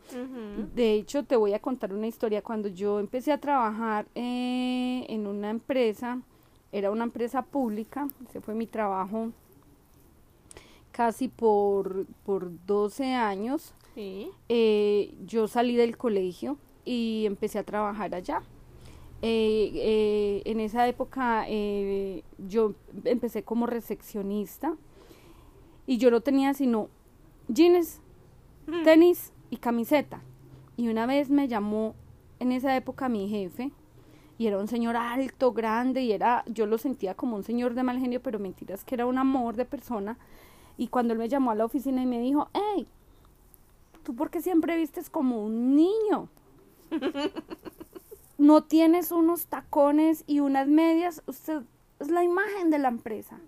De 0.74 0.94
hecho, 0.94 1.24
te 1.24 1.36
voy 1.36 1.52
a 1.52 1.58
contar 1.58 1.92
una 1.92 2.06
historia. 2.06 2.42
Cuando 2.42 2.68
yo 2.68 3.00
empecé 3.00 3.32
a 3.32 3.38
trabajar 3.38 4.06
eh, 4.14 5.04
en 5.08 5.26
una 5.26 5.50
empresa, 5.50 6.20
era 6.70 6.90
una 6.90 7.04
empresa 7.04 7.42
pública, 7.42 8.08
ese 8.28 8.40
fue 8.40 8.54
mi 8.54 8.66
trabajo 8.66 9.30
casi 10.92 11.28
por, 11.28 12.06
por 12.24 12.50
12 12.66 13.14
años. 13.14 13.74
Eh, 13.96 15.14
yo 15.26 15.48
salí 15.48 15.76
del 15.76 15.96
colegio 15.96 16.56
y 16.84 17.24
empecé 17.26 17.58
a 17.58 17.64
trabajar 17.64 18.14
allá. 18.14 18.42
Eh, 19.24 19.70
eh, 19.74 20.42
en 20.46 20.58
esa 20.58 20.88
época 20.88 21.46
yo 22.38 22.74
empecé 23.04 23.44
como 23.44 23.66
recepcionista 23.66 24.76
y 25.86 25.98
yo 25.98 26.10
no 26.10 26.20
tenía 26.22 26.54
sino 26.54 26.88
jeans, 27.48 28.00
mm. 28.66 28.82
tenis 28.82 29.32
y 29.50 29.58
camiseta. 29.58 30.22
Y 30.76 30.88
una 30.88 31.06
vez 31.06 31.30
me 31.30 31.48
llamó 31.48 31.94
en 32.40 32.52
esa 32.52 32.74
época 32.76 33.08
mi 33.08 33.28
jefe 33.28 33.70
y 34.38 34.46
era 34.46 34.58
un 34.58 34.66
señor 34.66 34.96
alto, 34.96 35.52
grande 35.52 36.02
y 36.02 36.12
era, 36.12 36.44
yo 36.48 36.66
lo 36.66 36.78
sentía 36.78 37.14
como 37.14 37.36
un 37.36 37.44
señor 37.44 37.74
de 37.74 37.82
mal 37.82 38.00
genio, 38.00 38.20
pero 38.20 38.38
mentiras 38.38 38.84
que 38.84 38.94
era 38.94 39.06
un 39.06 39.18
amor 39.18 39.54
de 39.54 39.64
persona. 39.64 40.18
Y 40.78 40.88
cuando 40.88 41.12
él 41.12 41.18
me 41.18 41.28
llamó 41.28 41.50
a 41.50 41.54
la 41.54 41.66
oficina 41.66 42.02
y 42.02 42.06
me 42.06 42.18
dijo, 42.18 42.48
hey, 42.54 42.88
¿tú 44.02 44.14
por 44.14 44.30
qué 44.30 44.40
siempre 44.40 44.76
vistes 44.76 45.10
como 45.10 45.44
un 45.44 45.76
niño? 45.76 46.28
No 48.38 48.64
tienes 48.64 49.12
unos 49.12 49.46
tacones 49.46 50.24
y 50.26 50.40
unas 50.40 50.66
medias, 50.66 51.22
usted 51.26 51.62
es 52.00 52.10
la 52.10 52.24
imagen 52.24 52.70
de 52.70 52.78
la 52.80 52.88
empresa. 52.88 53.38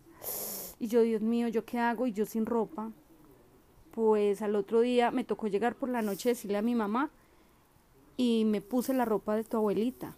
Y 0.79 0.87
yo, 0.87 1.03
Dios 1.03 1.21
mío, 1.21 1.49
¿yo 1.49 1.65
qué 1.65 1.79
hago? 1.79 2.07
Y 2.07 2.13
yo 2.13 2.27
sin 2.27 2.47
ropa. 2.47 2.93
Pues 3.93 4.43
al 4.43 4.55
otro 4.55 4.81
día 4.81 5.11
me 5.11 5.25
tocó 5.25 5.49
llegar 5.49 5.75
por 5.75 5.89
la 5.89 6.03
noche 6.03 6.31
decirle 6.31 6.59
a 6.59 6.63
mi 6.63 6.75
mamá 6.75 7.11
y 8.17 8.45
me 8.45 8.61
puse 8.61 8.95
la 8.95 9.05
ropa 9.05 9.35
de 9.37 9.45
tu 9.45 9.57
abuelita. 9.57 10.17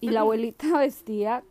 Y 0.00 0.10
la 0.10 0.20
abuelita 0.20 0.78
vestía, 0.78 1.42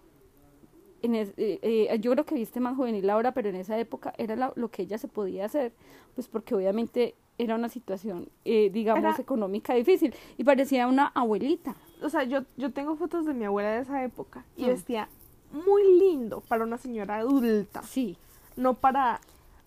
en 1.01 1.15
eh, 1.15 1.33
eh, 1.37 1.99
yo 1.99 2.11
creo 2.11 2.25
que 2.25 2.35
viste 2.35 2.59
más 2.59 2.75
juvenil 2.75 3.09
ahora, 3.09 3.33
pero 3.33 3.49
en 3.49 3.55
esa 3.55 3.77
época 3.77 4.13
era 4.17 4.53
lo 4.55 4.71
que 4.71 4.83
ella 4.83 4.97
se 4.97 5.07
podía 5.07 5.45
hacer, 5.45 5.73
pues 6.15 6.27
porque 6.27 6.55
obviamente 6.55 7.15
era 7.37 7.55
una 7.55 7.69
situación, 7.69 8.29
eh, 8.45 8.69
digamos, 8.71 9.19
económica 9.19 9.73
difícil 9.73 10.13
y 10.37 10.43
parecía 10.43 10.87
una 10.87 11.07
abuelita. 11.07 11.75
O 12.01 12.09
sea, 12.09 12.23
yo, 12.23 12.41
yo 12.57 12.71
tengo 12.71 12.95
fotos 12.95 13.25
de 13.25 13.33
mi 13.33 13.45
abuela 13.45 13.71
de 13.71 13.81
esa 13.81 14.03
época 14.03 14.45
y 14.55 14.63
mm. 14.63 14.67
vestía 14.67 15.09
muy 15.51 15.99
lindo 15.99 16.41
para 16.41 16.63
una 16.63 16.77
señora 16.77 17.17
adulta. 17.17 17.83
Sí. 17.83 18.17
No 18.55 18.75
para, 18.75 19.19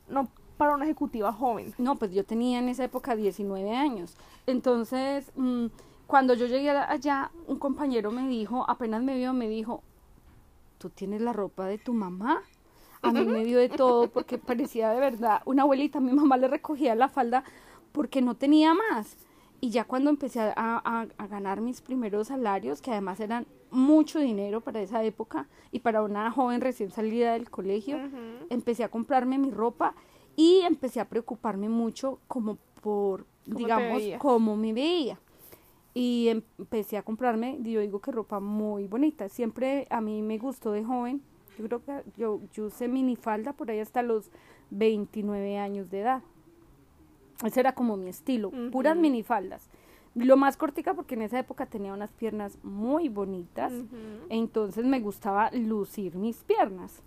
no 0.08 0.28
para 0.56 0.74
una 0.74 0.84
ejecutiva 0.84 1.32
joven. 1.32 1.74
No, 1.78 1.96
pues 1.96 2.12
yo 2.12 2.24
tenía 2.24 2.58
en 2.58 2.68
esa 2.68 2.84
época 2.84 3.16
19 3.16 3.74
años. 3.74 4.16
Entonces, 4.46 5.30
mm, 5.36 5.66
cuando 6.06 6.34
yo 6.34 6.46
llegué 6.46 6.70
allá, 6.70 7.30
un 7.46 7.58
compañero 7.58 8.10
me 8.10 8.28
dijo, 8.28 8.68
apenas 8.68 9.02
me 9.02 9.16
vio, 9.16 9.32
me 9.32 9.48
dijo, 9.48 9.82
¿tú 10.78 10.90
tienes 10.90 11.20
la 11.20 11.32
ropa 11.32 11.66
de 11.66 11.78
tu 11.78 11.94
mamá? 11.94 12.42
A 13.08 13.12
mí 13.12 13.24
me 13.24 13.44
dio 13.44 13.58
de 13.58 13.68
todo 13.68 14.08
porque 14.08 14.38
parecía 14.38 14.90
de 14.90 15.00
verdad 15.00 15.42
una 15.44 15.62
abuelita. 15.62 16.00
Mi 16.00 16.12
mamá 16.12 16.36
le 16.36 16.48
recogía 16.48 16.94
la 16.94 17.08
falda 17.08 17.44
porque 17.92 18.20
no 18.22 18.34
tenía 18.34 18.74
más. 18.74 19.16
Y 19.60 19.70
ya 19.70 19.84
cuando 19.84 20.10
empecé 20.10 20.40
a, 20.40 20.52
a, 20.54 21.26
ganar 21.28 21.60
mis 21.60 21.80
primeros 21.80 22.28
salarios, 22.28 22.82
que 22.82 22.90
además 22.90 23.20
eran 23.20 23.46
mucho 23.70 24.18
dinero 24.18 24.60
para 24.60 24.80
esa 24.80 25.02
época 25.02 25.48
y 25.72 25.80
para 25.80 26.02
una 26.02 26.30
joven 26.30 26.60
recién 26.60 26.90
salida 26.90 27.32
del 27.32 27.50
colegio, 27.50 27.98
empecé 28.50 28.84
a 28.84 28.90
comprarme 28.90 29.38
mi 29.38 29.50
ropa 29.50 29.94
y 30.36 30.60
empecé 30.60 31.00
a 31.00 31.08
preocuparme 31.08 31.68
mucho 31.68 32.20
como 32.28 32.58
por, 32.82 33.26
digamos, 33.46 34.02
cómo 34.18 34.56
me 34.56 34.72
veía. 34.74 35.18
Y 35.94 36.28
empecé 36.28 36.98
a 36.98 37.02
comprarme, 37.02 37.58
yo 37.62 37.80
digo 37.80 38.00
que 38.00 38.12
ropa 38.12 38.38
muy 38.38 38.86
bonita. 38.86 39.30
Siempre 39.30 39.86
a 39.88 40.02
mí 40.02 40.20
me 40.20 40.36
gustó 40.36 40.72
de 40.72 40.84
joven 40.84 41.22
yo 41.56 41.64
creo 41.64 41.84
que 41.84 42.02
yo, 42.16 42.40
yo 42.52 42.66
usé 42.66 42.88
minifalda 42.88 43.52
por 43.52 43.70
ahí 43.70 43.80
hasta 43.80 44.02
los 44.02 44.30
29 44.70 45.58
años 45.58 45.90
de 45.90 46.00
edad. 46.00 46.22
Ese 47.44 47.60
era 47.60 47.72
como 47.72 47.96
mi 47.96 48.10
estilo, 48.10 48.50
puras 48.70 48.96
minifaldas. 48.96 49.68
Lo 50.14 50.38
más 50.38 50.56
cortica 50.56 50.94
porque 50.94 51.14
en 51.14 51.22
esa 51.22 51.38
época 51.38 51.66
tenía 51.66 51.92
unas 51.92 52.10
piernas 52.12 52.58
muy 52.62 53.10
bonitas, 53.10 53.72
entonces 54.30 54.84
me 54.86 55.00
gustaba 55.00 55.50
lucir 55.52 56.16
mis 56.16 56.42
piernas. 56.44 57.02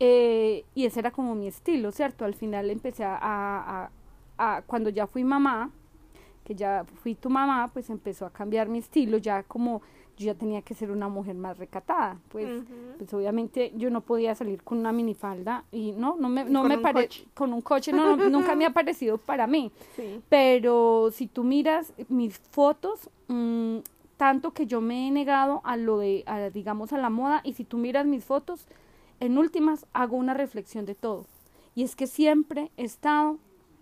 Eh, 0.00 0.64
y 0.74 0.86
ese 0.86 1.00
era 1.00 1.10
como 1.10 1.34
mi 1.34 1.46
estilo, 1.46 1.92
¿cierto? 1.92 2.24
Al 2.24 2.34
final 2.34 2.70
empecé 2.70 3.04
a, 3.04 3.18
a, 3.20 3.90
a, 4.38 4.62
cuando 4.62 4.90
ya 4.90 5.06
fui 5.06 5.22
mamá, 5.22 5.70
que 6.42 6.54
ya 6.54 6.84
fui 7.02 7.14
tu 7.14 7.30
mamá, 7.30 7.70
pues 7.72 7.90
empezó 7.90 8.26
a 8.26 8.30
cambiar 8.30 8.68
mi 8.68 8.78
estilo, 8.78 9.18
ya 9.18 9.42
como 9.42 9.82
yo 10.20 10.26
ya 10.26 10.34
tenía 10.34 10.60
que 10.60 10.74
ser 10.74 10.90
una 10.90 11.08
mujer 11.08 11.34
más 11.34 11.56
recatada. 11.56 12.18
Pues, 12.28 12.62
pues 12.98 13.12
obviamente 13.14 13.72
yo 13.74 13.88
no 13.88 14.02
podía 14.02 14.34
salir 14.34 14.62
con 14.62 14.78
una 14.78 14.92
minifalda 14.92 15.64
y 15.72 15.92
no, 15.92 16.16
no 16.18 16.28
me, 16.28 16.44
no 16.44 16.62
me 16.64 16.78
parece, 16.78 17.24
con 17.32 17.52
un 17.54 17.62
coche, 17.62 17.90
no, 17.92 18.16
nunca 18.28 18.54
me 18.54 18.66
ha 18.66 18.70
parecido 18.70 19.16
para 19.16 19.46
mí. 19.46 19.72
Pero 20.28 21.10
si 21.12 21.26
tú 21.26 21.42
miras 21.42 21.94
mis 22.08 22.38
fotos, 22.38 23.08
mm, 23.28 23.78
tanto 24.18 24.52
que 24.52 24.66
yo 24.66 24.82
me 24.82 25.08
he 25.08 25.10
negado 25.10 25.62
a 25.64 25.78
lo 25.78 25.98
de, 25.98 26.24
digamos, 26.52 26.92
a 26.92 26.98
la 26.98 27.08
moda, 27.08 27.40
y 27.42 27.54
si 27.54 27.64
tú 27.64 27.78
miras 27.78 28.04
mis 28.04 28.24
fotos, 28.24 28.66
en 29.20 29.38
últimas 29.38 29.86
hago 29.94 30.16
una 30.18 30.34
reflexión 30.34 30.84
de 30.84 30.94
todo. 30.94 31.24
Y 31.74 31.82
es 31.82 31.96
que 31.96 32.06
siempre 32.06 32.70
he 32.76 32.84
estado 32.84 33.38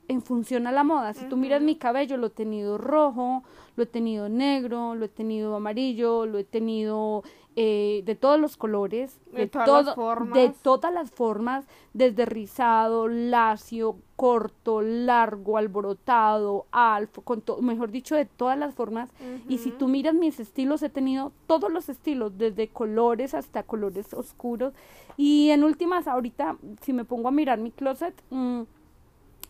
en 0.08 0.22
función 0.22 0.66
a 0.66 0.72
la 0.72 0.84
moda. 0.84 1.12
Si 1.14 1.26
tú 1.26 1.36
miras 1.36 1.62
mi 1.62 1.76
cabello, 1.76 2.16
lo 2.16 2.28
he 2.28 2.30
tenido 2.30 2.78
rojo, 2.78 3.44
lo 3.76 3.82
he 3.82 3.86
tenido 3.86 4.28
negro, 4.28 4.94
lo 4.94 5.04
he 5.04 5.08
tenido 5.08 5.54
amarillo, 5.54 6.26
lo 6.26 6.38
he 6.38 6.44
tenido 6.44 7.22
eh, 7.56 8.02
de 8.06 8.14
todos 8.14 8.40
los 8.40 8.56
colores, 8.56 9.20
de, 9.32 9.46
todas 9.48 9.84
las 9.84 9.94
formas. 9.94 10.34
de 10.34 10.54
todas 10.62 10.94
las 10.94 11.10
formas, 11.10 11.66
desde 11.92 12.24
rizado, 12.24 13.08
lacio, 13.08 13.96
corto, 14.16 14.80
largo, 14.80 15.58
alborotado, 15.58 16.66
alto, 16.70 17.20
con 17.22 17.42
mejor 17.60 17.90
dicho, 17.90 18.14
de 18.14 18.24
todas 18.24 18.56
las 18.58 18.74
formas. 18.74 19.10
Y 19.48 19.58
si 19.58 19.72
tú 19.72 19.88
miras 19.88 20.14
mis 20.14 20.40
estilos, 20.40 20.82
he 20.82 20.88
tenido 20.88 21.32
todos 21.46 21.70
los 21.70 21.88
estilos, 21.88 22.38
desde 22.38 22.68
colores 22.68 23.34
hasta 23.34 23.62
colores 23.62 24.14
oscuros. 24.14 24.72
Y 25.16 25.50
en 25.50 25.64
últimas, 25.64 26.08
ahorita, 26.08 26.56
si 26.80 26.92
me 26.92 27.04
pongo 27.04 27.28
a 27.28 27.32
mirar 27.32 27.58
mi 27.58 27.72
closet, 27.72 28.14
mmm, 28.30 28.62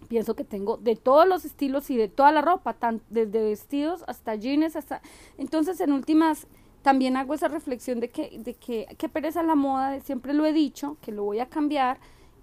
pienso 0.08 0.34
que 0.34 0.44
tengo 0.44 0.76
de 0.76 0.96
todos 0.96 1.26
los 1.26 1.44
estilos 1.44 1.90
y 1.90 1.96
de 1.96 2.08
toda 2.08 2.32
la 2.32 2.42
ropa, 2.42 2.74
tan, 2.74 3.02
desde 3.10 3.42
vestidos 3.42 4.04
hasta 4.06 4.34
jeans, 4.34 4.76
hasta... 4.76 5.02
Entonces, 5.36 5.80
en 5.80 5.92
últimas, 5.92 6.46
también 6.82 7.16
hago 7.16 7.34
esa 7.34 7.48
reflexión 7.48 8.00
de 8.00 8.10
que, 8.10 8.38
de 8.38 8.54
que, 8.54 8.86
que 8.96 9.08
pereza 9.08 9.42
la 9.42 9.54
moda, 9.54 10.00
siempre 10.00 10.32
lo 10.32 10.46
he 10.46 10.52
dicho, 10.52 10.96
que 11.00 11.12
lo 11.12 11.24
voy 11.24 11.40
a 11.40 11.48
cambiar, 11.48 11.98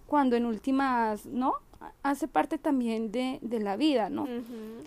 cuando 0.08 0.36
en 0.36 0.46
últimas, 0.46 1.26
¿no? 1.26 1.54
Hace 2.04 2.28
parte 2.28 2.58
también 2.58 3.12
de, 3.12 3.40
de 3.42 3.60
la 3.60 3.76
vida, 3.76 4.10
¿no? 4.10 4.28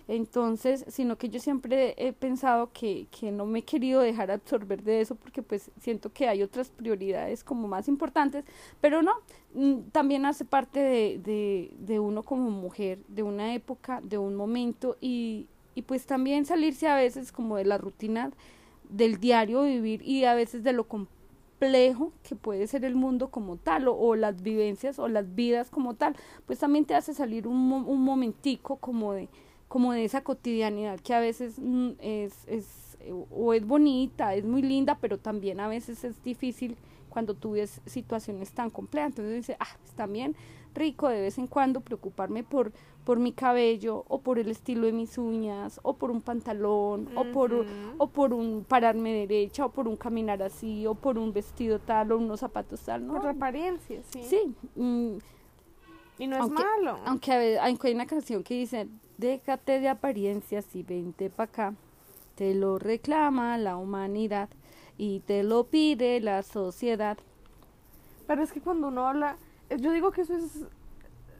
Entonces, 0.07 0.85
sino 0.87 1.17
que 1.17 1.29
yo 1.29 1.39
siempre 1.39 1.95
he 1.97 2.13
pensado 2.13 2.71
que, 2.73 3.07
que 3.11 3.31
no 3.31 3.45
me 3.45 3.59
he 3.59 3.61
querido 3.63 4.01
dejar 4.01 4.31
absorber 4.31 4.83
de 4.83 5.01
eso 5.01 5.15
porque 5.15 5.41
pues 5.41 5.71
siento 5.79 6.11
que 6.11 6.27
hay 6.27 6.41
otras 6.41 6.69
prioridades 6.69 7.43
como 7.43 7.67
más 7.67 7.87
importantes, 7.87 8.45
pero 8.81 9.01
no, 9.01 9.13
mm, 9.53 9.89
también 9.91 10.25
hace 10.25 10.45
parte 10.45 10.79
de, 10.79 11.19
de, 11.23 11.71
de 11.79 11.99
uno 11.99 12.23
como 12.23 12.49
mujer, 12.49 12.99
de 13.07 13.23
una 13.23 13.53
época, 13.53 14.01
de 14.03 14.17
un 14.17 14.35
momento 14.35 14.97
y, 14.99 15.47
y 15.75 15.83
pues 15.83 16.05
también 16.05 16.45
salirse 16.45 16.87
a 16.87 16.95
veces 16.95 17.31
como 17.31 17.57
de 17.57 17.65
la 17.65 17.77
rutina 17.77 18.31
del 18.89 19.19
diario 19.19 19.63
vivir 19.63 20.01
y 20.01 20.25
a 20.25 20.33
veces 20.33 20.63
de 20.63 20.73
lo 20.73 20.85
complejo 20.85 21.18
que 21.59 22.35
puede 22.35 22.67
ser 22.67 22.85
el 22.85 22.95
mundo 22.95 23.29
como 23.29 23.57
tal 23.57 23.87
o, 23.87 24.15
las 24.15 24.41
vivencias 24.41 24.97
o 24.97 25.07
las 25.07 25.35
vidas 25.35 25.69
como 25.69 25.93
tal, 25.93 26.15
pues 26.45 26.59
también 26.59 26.85
te 26.85 26.95
hace 26.95 27.13
salir 27.13 27.47
un, 27.47 27.71
un 27.71 28.01
momentico 28.01 28.77
como 28.77 29.13
de, 29.13 29.27
como 29.67 29.93
de 29.93 30.05
esa 30.05 30.21
cotidianidad 30.21 30.99
que 30.99 31.13
a 31.13 31.19
veces 31.19 31.59
mm, 31.59 31.89
es, 31.99 32.33
es 32.47 32.97
o 33.31 33.53
es 33.53 33.65
bonita, 33.65 34.35
es 34.35 34.45
muy 34.45 34.61
linda, 34.61 34.97
pero 34.99 35.17
también 35.17 35.59
a 35.59 35.67
veces 35.67 36.03
es 36.03 36.21
difícil 36.23 36.75
cuando 37.09 37.33
tú 37.33 37.51
ves 37.51 37.81
situaciones 37.85 38.51
tan 38.51 38.69
complejas. 38.69 39.11
Entonces 39.11 39.35
dice, 39.35 39.57
ah, 39.59 39.77
pues 39.81 39.93
también 39.93 40.35
rico 40.73 41.09
de 41.09 41.21
vez 41.21 41.37
en 41.37 41.47
cuando 41.47 41.81
preocuparme 41.81 42.43
por, 42.43 42.71
por 43.03 43.19
mi 43.19 43.31
cabello 43.31 44.05
o 44.07 44.21
por 44.21 44.39
el 44.39 44.49
estilo 44.49 44.85
de 44.85 44.93
mis 44.93 45.17
uñas 45.17 45.79
o 45.83 45.95
por 45.95 46.11
un 46.11 46.21
pantalón 46.21 47.09
o 47.15 47.25
por 47.31 47.65
o 47.97 48.07
por 48.07 48.33
un 48.33 48.63
pararme 48.67 49.13
derecha 49.13 49.65
o 49.65 49.71
por 49.71 49.87
un 49.87 49.95
caminar 49.95 50.41
así 50.43 50.85
o 50.85 50.95
por 50.95 51.17
un 51.17 51.33
vestido 51.33 51.79
tal 51.79 52.11
o 52.11 52.17
unos 52.17 52.39
zapatos 52.39 52.81
tal, 52.81 53.05
¿no? 53.05 53.13
Por 53.13 53.23
la 53.23 53.31
apariencia, 53.31 54.01
sí. 54.11 54.23
Sí. 54.23 54.55
Mm, 54.75 55.17
y 56.19 56.27
no 56.27 56.35
es 56.35 56.41
aunque, 56.41 56.63
malo. 56.63 56.99
Aunque, 57.05 57.57
a 57.57 57.65
aunque 57.65 57.87
hay 57.87 57.95
una 57.95 58.05
canción 58.05 58.43
que 58.43 58.53
dice, 58.53 58.87
déjate 59.17 59.79
de 59.79 59.89
apariencias 59.89 60.75
y 60.75 60.83
vente 60.83 61.29
para 61.29 61.49
acá. 61.49 61.73
Te 62.35 62.53
lo 62.55 62.77
reclama 62.77 63.57
la 63.57 63.77
humanidad 63.77 64.49
y 64.97 65.21
te 65.21 65.43
lo 65.43 65.65
pide 65.65 66.19
la 66.19 66.43
sociedad. 66.43 67.17
Pero 68.27 68.43
es 68.43 68.51
que 68.51 68.61
cuando 68.61 68.89
uno 68.89 69.07
habla, 69.07 69.37
yo 69.77 69.91
digo 69.91 70.11
que 70.11 70.21
eso 70.21 70.35
es, 70.35 70.65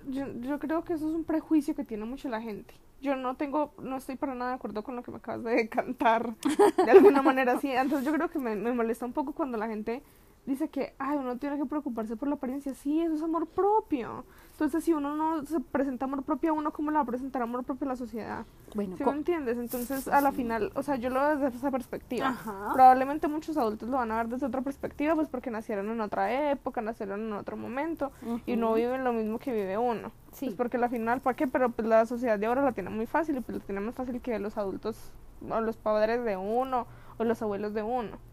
yo, 0.08 0.26
yo 0.42 0.60
creo 0.60 0.84
que 0.84 0.94
eso 0.94 1.10
es 1.10 1.16
un 1.16 1.24
prejuicio 1.24 1.76
que 1.76 1.84
tiene 1.84 2.06
mucho 2.06 2.30
la 2.30 2.42
gente. 2.42 2.74
Yo 3.02 3.16
no 3.16 3.36
tengo, 3.36 3.74
no 3.82 3.98
estoy 3.98 4.16
para 4.16 4.36
nada 4.36 4.52
de 4.52 4.56
acuerdo 4.58 4.84
con 4.84 4.96
lo 4.96 5.04
que 5.04 5.12
me 5.12 5.18
acabas 5.18 5.44
de 5.44 5.70
cantar, 5.70 6.36
de 6.84 6.92
alguna 6.92 7.22
manera 7.22 7.54
así. 7.54 7.72
Entonces 7.72 8.06
yo 8.06 8.14
creo 8.14 8.30
que 8.30 8.40
me, 8.40 8.56
me 8.56 8.74
molesta 8.74 9.06
un 9.06 9.14
poco 9.14 9.34
cuando 9.34 9.58
la 9.58 9.68
gente 9.68 10.04
dice 10.50 10.68
que, 10.68 10.94
ay, 10.98 11.18
uno 11.18 11.38
tiene 11.38 11.58
que 11.58 11.66
preocuparse 11.66 12.16
por 12.16 12.28
la 12.28 12.36
apariencia. 12.36 12.74
Sí, 12.74 13.00
eso 13.00 13.16
es 13.16 13.22
amor 13.22 13.48
propio. 13.48 14.26
Entonces, 14.52 14.84
si 14.84 14.94
uno 14.94 15.16
no 15.16 15.46
se 15.46 15.60
presenta 15.60 16.06
amor 16.06 16.24
propio 16.24 16.50
a 16.50 16.54
uno, 16.54 16.72
¿cómo 16.72 16.92
le 16.92 16.96
va 16.96 17.04
a 17.04 17.06
presentar 17.06 17.42
amor 17.42 17.64
propio 17.64 17.86
a 17.86 17.90
la 17.90 17.96
sociedad? 17.96 18.46
Bueno, 18.76 18.98
¿Sí 18.98 19.06
me 19.06 19.12
entiendes? 19.12 19.58
Entonces, 19.58 20.08
a 20.08 20.20
la 20.22 20.32
final, 20.32 20.72
o 20.76 20.84
sea, 20.84 20.96
yo 20.96 21.10
lo 21.10 21.22
veo 21.22 21.38
desde 21.38 21.58
esa 21.58 21.72
perspectiva. 21.72 22.36
Probablemente 22.74 23.28
muchos 23.28 23.58
adultos 23.58 23.88
lo 23.90 23.98
van 23.98 24.12
a 24.12 24.18
ver 24.18 24.28
desde 24.28 24.48
otra 24.48 24.62
perspectiva, 24.62 25.16
pues 25.16 25.30
porque 25.30 25.52
nacieron 25.52 25.90
en 25.90 26.02
otra 26.02 26.52
época, 26.52 26.82
nacieron 26.82 27.22
en 27.22 27.34
otro 27.34 27.56
momento 27.56 28.12
y 28.46 28.58
no 28.58 28.74
viven 28.74 29.04
lo 29.04 29.14
mismo 29.14 29.40
que 29.40 29.54
vive 29.54 29.78
uno. 29.78 30.12
Sí. 30.34 30.48
Pues 30.48 30.58
porque 30.58 30.78
la 30.78 30.90
final, 30.90 31.22
¿para 31.22 31.36
qué? 31.36 31.48
Pero 31.48 31.70
pues 31.70 31.88
la 31.88 32.06
sociedad 32.06 32.38
de 32.38 32.48
ahora 32.48 32.64
la 32.64 32.72
tiene 32.72 32.90
muy 32.90 33.06
fácil 33.06 33.38
y 33.38 33.42
pues 33.42 33.60
la 33.60 33.64
tiene 33.64 33.82
más 33.82 33.96
fácil 33.96 34.20
que 34.20 34.38
los 34.40 34.58
adultos 34.58 35.12
o 35.48 35.62
los 35.62 35.78
padres 35.78 36.24
de 36.26 36.38
uno 36.38 36.86
o 37.18 37.24
los 37.24 37.42
abuelos 37.42 37.74
de 37.74 37.84
uno 37.84 38.29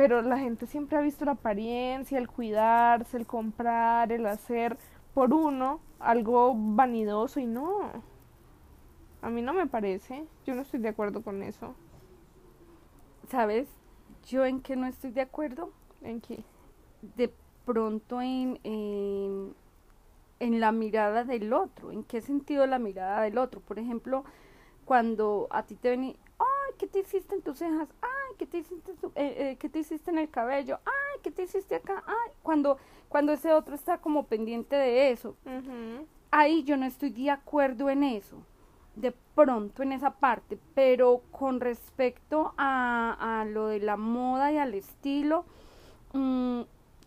pero 0.00 0.22
la 0.22 0.38
gente 0.38 0.64
siempre 0.66 0.96
ha 0.96 1.02
visto 1.02 1.26
la 1.26 1.32
apariencia, 1.32 2.16
el 2.16 2.26
cuidarse, 2.26 3.18
el 3.18 3.26
comprar, 3.26 4.10
el 4.12 4.24
hacer 4.24 4.78
por 5.12 5.34
uno 5.34 5.82
algo 5.98 6.54
vanidoso 6.56 7.38
y 7.38 7.44
no. 7.44 8.02
A 9.20 9.28
mí 9.28 9.42
no 9.42 9.52
me 9.52 9.66
parece. 9.66 10.24
Yo 10.46 10.54
no 10.54 10.62
estoy 10.62 10.80
de 10.80 10.88
acuerdo 10.88 11.20
con 11.20 11.42
eso. 11.42 11.74
¿Sabes? 13.28 13.68
Yo 14.26 14.46
en 14.46 14.62
qué 14.62 14.74
no 14.74 14.86
estoy 14.86 15.10
de 15.10 15.20
acuerdo. 15.20 15.70
¿En 16.00 16.22
qué? 16.22 16.44
De 17.02 17.30
pronto 17.66 18.22
en, 18.22 18.58
en, 18.64 19.54
en 20.38 20.60
la 20.60 20.72
mirada 20.72 21.24
del 21.24 21.52
otro. 21.52 21.92
¿En 21.92 22.04
qué 22.04 22.22
sentido 22.22 22.66
la 22.66 22.78
mirada 22.78 23.20
del 23.20 23.36
otro? 23.36 23.60
Por 23.60 23.78
ejemplo, 23.78 24.24
cuando 24.86 25.46
a 25.50 25.64
ti 25.64 25.74
te 25.74 25.90
ven 25.90 26.16
¿qué 26.80 26.86
te 26.86 27.00
hiciste 27.00 27.34
en 27.34 27.42
tus 27.42 27.58
cejas? 27.58 27.88
Ay, 28.00 28.36
¿qué 28.38 28.46
te 28.46 28.58
hiciste, 28.58 28.92
eh, 28.92 29.12
eh, 29.14 29.56
¿qué 29.60 29.68
te 29.68 29.80
hiciste 29.80 30.10
en 30.10 30.18
el 30.18 30.30
cabello? 30.30 30.78
Ay, 30.86 31.20
¿qué 31.22 31.30
te 31.30 31.42
hiciste 31.42 31.74
acá? 31.74 32.02
Ay, 32.06 32.32
cuando, 32.42 32.78
cuando 33.10 33.34
ese 33.34 33.52
otro 33.52 33.74
está 33.74 33.98
como 33.98 34.24
pendiente 34.24 34.76
de 34.76 35.10
eso. 35.10 35.36
Ahí 36.30 36.64
yo 36.64 36.78
no 36.78 36.86
estoy 36.86 37.10
de 37.10 37.30
acuerdo 37.30 37.90
en 37.90 38.02
eso, 38.02 38.38
de 38.96 39.12
pronto 39.34 39.82
en 39.82 39.92
esa 39.92 40.12
parte, 40.12 40.58
pero 40.74 41.20
con 41.30 41.60
respecto 41.60 42.54
a, 42.56 43.40
a 43.40 43.44
lo 43.44 43.66
de 43.66 43.80
la 43.80 43.98
moda 43.98 44.50
y 44.50 44.56
al 44.56 44.72
estilo, 44.72 45.44
mm, 46.14 46.62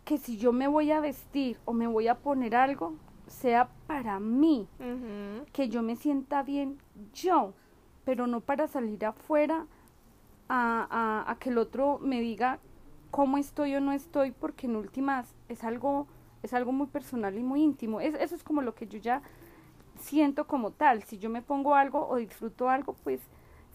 que 0.06 0.20
si 0.20 0.38
yo 0.38 0.54
me 0.54 0.68
voy 0.68 0.92
a 0.92 1.00
vestir 1.00 1.58
o 1.66 1.74
me 1.74 1.88
voy 1.88 2.10
a 2.10 2.20
poner 2.20 2.56
algo, 2.56 2.94
sea 3.26 3.70
para 3.88 4.20
mí, 4.20 4.68
que 5.52 5.70
yo 5.70 5.82
me 5.82 5.96
sienta 5.96 6.44
bien 6.44 6.78
yo 7.14 7.54
pero 8.06 8.28
no 8.28 8.42
para 8.42 8.68
salir 8.68 9.06
afuera 9.06 9.66
a, 10.50 11.26
a, 11.28 11.36
que 11.40 11.50
el 11.50 11.58
otro 11.58 12.00
me 12.00 12.22
diga 12.22 12.60
cómo 13.12 13.38
estoy 13.38 13.76
o 13.76 13.82
no 13.82 13.92
estoy, 13.92 14.32
porque 14.32 14.68
en 14.68 14.76
últimas 14.76 15.34
es 15.50 15.64
algo, 15.64 16.08
es 16.44 16.54
algo 16.54 16.72
muy 16.72 16.88
personal 16.88 17.38
y 17.38 17.44
muy 17.44 17.62
íntimo. 17.62 18.02
Es, 18.02 18.16
eso 18.16 18.36
es 18.36 18.44
como 18.44 18.62
lo 18.62 18.76
que 18.76 18.88
yo 18.88 19.00
ya 19.00 19.22
siento 20.00 20.46
como 20.46 20.72
tal. 20.72 21.04
Si 21.04 21.18
yo 21.18 21.30
me 21.30 21.42
pongo 21.42 21.76
algo 21.76 22.08
o 22.08 22.18
disfruto 22.18 22.70
algo, 22.70 22.94
pues 23.04 23.22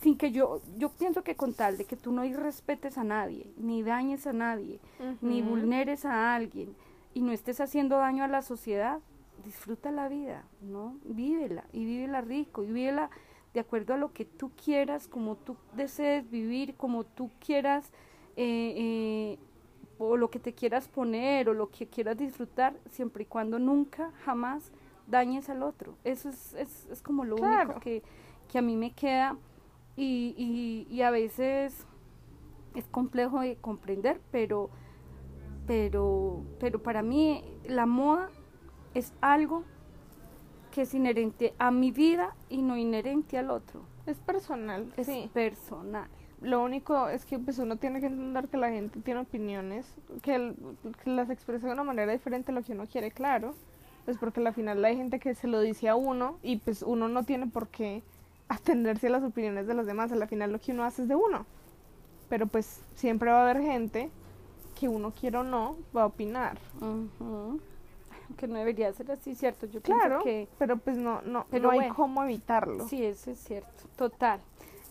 sin 0.01 0.17
que 0.17 0.31
yo, 0.31 0.61
yo 0.77 0.91
pienso 0.91 1.25
que 1.25 1.35
con 1.35 1.55
tal 1.55 1.77
de 1.77 1.85
que 1.85 1.97
tú 1.97 2.13
no 2.13 2.25
irrespetes 2.25 2.99
a 2.99 3.05
nadie, 3.05 3.51
ni 3.57 3.83
dañes 3.83 4.27
a 4.27 4.33
nadie, 4.33 4.79
ni 5.21 5.43
vulneres 5.43 6.05
a 6.05 6.35
alguien, 6.37 6.77
y 7.15 7.21
no 7.21 7.33
estés 7.33 7.61
haciendo 7.61 7.99
daño 7.99 8.23
a 8.23 8.29
la 8.29 8.43
sociedad, 8.43 9.01
disfruta 9.45 9.91
la 9.91 10.09
vida, 10.09 10.45
¿no? 10.61 10.97
Vívela, 11.05 11.65
y 11.73 11.85
vívela 11.85 12.21
rico, 12.21 12.63
y 12.63 12.69
vívela 12.69 13.11
de 13.59 13.63
acuerdo 13.63 13.95
a 13.95 13.97
lo 13.97 14.13
que 14.13 14.25
tú 14.25 14.53
quieras, 14.53 15.09
como 15.09 15.35
tú 15.35 15.57
desees 15.75 16.31
vivir, 16.31 16.77
como 16.77 17.03
tú 17.03 17.29
quieras, 17.45 17.91
eh, 18.37 18.75
eh, 18.77 19.39
o 19.99 20.17
lo 20.17 20.31
que 20.31 20.39
te 20.39 20.55
quieras 20.55 20.87
poner, 20.87 21.49
o 21.49 21.55
lo 21.55 21.69
que 21.69 21.89
quieras 21.89 22.17
disfrutar, 22.17 22.77
siempre 22.89 23.25
y 23.25 23.27
cuando 23.27 23.59
nunca, 23.59 24.13
jamás 24.25 24.71
dañes 25.09 25.49
al 25.49 25.65
otro. 25.65 25.97
Eso 26.05 26.29
es, 26.29 26.55
es, 26.55 26.87
es 26.89 27.03
como 27.03 27.25
lo 27.25 27.35
único 27.35 27.81
que, 27.81 28.05
que, 28.47 28.59
a 28.59 28.63
mí 28.63 28.77
me 28.77 28.93
queda 28.93 29.37
y, 29.97 30.35
y, 30.39 30.95
y 30.95 31.03
a 31.03 31.11
veces 31.11 31.85
es 32.77 32.85
complejo 32.93 33.41
de 33.41 33.57
comprender, 33.57 34.21
pero, 34.31 34.71
pero, 35.67 36.45
pero 36.61 36.81
para 36.81 37.03
mí 37.03 37.43
la 37.67 37.87
moda 37.87 38.31
es 38.95 39.13
algo 39.21 39.65
que 40.69 40.83
es 40.83 40.95
inherente 40.95 41.55
a 41.59 41.71
mi 41.71 41.91
vida 41.91 42.35
y 42.49 42.63
no 42.63 42.77
inherente 42.77 43.39
al 43.39 43.51
otro. 43.51 43.83
Es 44.07 44.19
personal, 44.19 44.93
es 44.97 45.09
personal. 45.31 46.09
Lo 46.41 46.63
único 46.63 47.09
es 47.09 47.25
que 47.25 47.39
pues 47.39 47.59
uno 47.59 47.77
tiene 47.77 48.01
que 48.01 48.07
entender 48.07 48.49
que 48.49 48.57
la 48.57 48.71
gente 48.71 49.01
tiene 49.01 49.21
opiniones, 49.21 49.87
que, 50.23 50.55
las 51.05 51.31
expresa 51.31 51.67
de 51.67 51.73
una 51.73 51.83
manera 51.83 52.13
diferente 52.13 52.53
a 52.53 52.55
lo 52.55 52.63
que 52.63 52.73
uno 52.73 52.87
quiere, 52.87 53.11
claro. 53.11 53.55
Pues 54.05 54.17
porque 54.17 54.41
al 54.41 54.55
final 54.55 54.85
hay 54.85 54.97
gente 54.97 55.19
que 55.19 55.35
se 55.35 55.49
lo 55.49 55.61
dice 55.61 55.89
a 55.89 55.97
uno 55.97 56.39
y 56.43 56.59
pues 56.59 56.83
uno 56.83 57.09
no 57.09 57.25
tiene 57.25 57.49
por 57.49 57.69
qué 57.69 58.03
atenderse 58.49 59.09
a 59.09 59.11
las 59.11 59.25
opiniones 59.25 59.67
de 59.67 59.75
los 59.75 59.87
demás. 59.87 60.13
Al 60.13 60.27
final 60.29 60.53
lo 60.53 60.61
que 60.61 60.73
uno 60.73 60.85
hace 60.85 61.03
es 61.03 61.09
de 61.09 61.17
uno. 61.17 61.45
Pero 62.29 62.47
pues 62.47 62.81
siempre 62.95 63.31
va 63.31 63.41
a 63.41 63.51
haber 63.51 63.63
gente 63.63 64.11
que 64.79 64.89
uno 64.89 65.11
quiera 65.11 65.41
o 65.41 65.45
no 65.45 65.77
va 65.97 66.03
a 66.03 66.07
opinar 66.07 66.59
que 68.37 68.47
no 68.47 68.59
debería 68.59 68.93
ser 68.93 69.11
así, 69.11 69.35
¿cierto? 69.35 69.67
Yo 69.67 69.81
claro, 69.81 70.23
que... 70.23 70.49
pero 70.59 70.77
pues 70.77 70.97
no, 70.97 71.23
no, 71.23 71.47
pero 71.51 71.73
no 71.73 71.81
hay 71.81 71.89
cómo 71.91 72.23
evitarlo. 72.25 72.89
Sí, 72.89 73.05
eso 73.05 73.31
es 73.31 73.39
cierto, 73.39 73.89
total. 73.97 74.41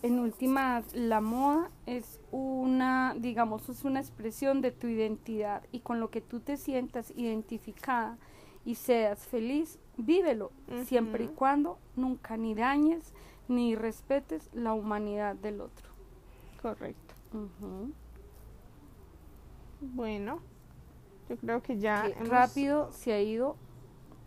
En 0.02 0.20
últimas, 0.20 0.94
la 0.94 1.20
moda 1.20 1.70
es 1.86 2.20
una, 2.30 3.14
digamos, 3.18 3.68
es 3.68 3.84
una 3.84 3.98
expresión 3.98 4.60
de 4.60 4.70
tu 4.70 4.86
identidad 4.86 5.64
y 5.72 5.80
con 5.80 5.98
lo 5.98 6.10
que 6.10 6.20
tú 6.20 6.38
te 6.38 6.56
sientas 6.56 7.12
identificada 7.16 8.16
y 8.64 8.76
seas 8.76 9.26
feliz, 9.26 9.78
vívelo, 9.96 10.52
siempre 10.84 11.24
y 11.24 11.28
cuando 11.28 11.78
nunca 11.96 12.36
ni 12.36 12.54
dañes 12.54 13.12
ni 13.48 13.74
respetes 13.74 14.50
la 14.52 14.72
humanidad 14.72 15.34
del 15.34 15.60
otro. 15.60 15.88
Correcto. 16.62 17.14
Bueno, 19.80 20.40
yo 21.28 21.36
creo 21.36 21.62
que 21.62 21.78
ya. 21.78 22.08
Rápido 22.20 22.90
se 22.92 23.12
ha 23.12 23.20
ido 23.20 23.56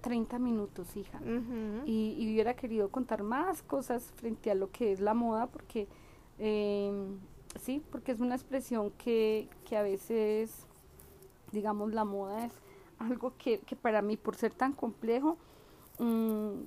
30 0.01 0.39
minutos, 0.39 0.95
hija. 0.95 1.19
y, 1.85 2.15
y, 2.17 2.31
hubiera 2.31 2.55
querido 2.55 2.89
contar 2.89 3.23
más 3.23 3.61
cosas 3.63 4.11
frente 4.15 4.51
a 4.51 4.55
lo 4.55 4.71
que 4.71 4.91
es 4.91 4.99
la 4.99 5.13
moda, 5.13 5.47
porque 5.47 5.87
em, 6.39 7.19
sí, 7.59 7.83
porque 7.91 8.11
es 8.11 8.19
una 8.19 8.35
expresión 8.35 8.91
que, 8.97 9.47
que 9.65 9.77
a 9.77 9.83
veces, 9.83 10.65
digamos, 11.51 11.93
la 11.93 12.03
moda 12.03 12.45
es 12.45 12.53
algo 12.97 13.33
que, 13.37 13.59
que 13.59 13.75
para 13.75 14.01
mí, 14.01 14.17
por 14.17 14.35
ser 14.35 14.53
tan 14.53 14.73
complejo, 14.73 15.37
mm, 15.99 16.61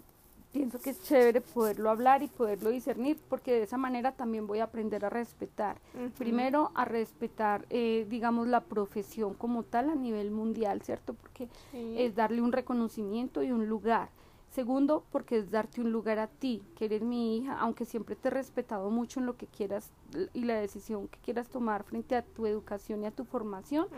pienso 0.55 0.79
que 0.79 0.91
es 0.91 1.03
chévere 1.03 1.41
poderlo 1.41 1.91
hablar 1.91 2.23
y 2.23 2.29
poderlo 2.29 2.71
discernir, 2.71 3.19
porque 3.29 3.53
de 3.53 3.63
esa 3.65 3.77
manera 3.77 4.13
también 4.13 4.47
voy 4.47 4.61
a 4.61 4.65
aprender 4.65 5.05
a 5.05 5.11
respetar. 5.11 5.77
Primero, 6.17 6.71
a 6.77 6.85
respetar, 6.85 7.67
eh, 7.71 8.07
digamos, 8.09 8.47
la 8.47 8.61
profesión 8.61 9.35
como 9.35 9.65
tal 9.65 9.91
a 9.91 9.97
nivel 9.97 10.31
mundial, 10.31 10.81
¿cierto? 10.83 11.15
Porque 11.15 11.49
Sí. 11.73 11.97
es 11.99 12.15
darle 12.15 12.41
un 12.41 12.53
reconocimiento 12.53 13.43
y 13.43 13.51
un 13.51 13.67
lugar. 13.69 14.09
Segundo, 14.55 15.03
porque 15.11 15.39
es 15.39 15.51
darte 15.51 15.81
un 15.81 15.91
lugar 15.91 16.21
a 16.21 16.29
ti, 16.29 16.63
que 16.77 16.85
eres 16.85 17.03
mi 17.03 17.37
hija, 17.37 17.59
aunque 17.59 17.85
siempre 17.85 18.15
te 18.15 18.29
he 18.29 18.31
respetado 18.31 18.89
mucho 18.89 19.19
en 19.19 19.27
lo 19.27 19.37
que 19.37 19.49
quieras 19.49 19.91
y 20.33 20.45
la 20.45 20.55
decisión 20.55 21.09
que 21.09 21.19
quieras 21.19 21.49
tomar 21.49 21.83
frente 21.83 22.15
a 22.15 22.23
tu 22.23 22.47
educación 22.47 23.03
y 23.03 23.07
a 23.07 23.11
tu 23.11 23.25
formación, 23.25 23.89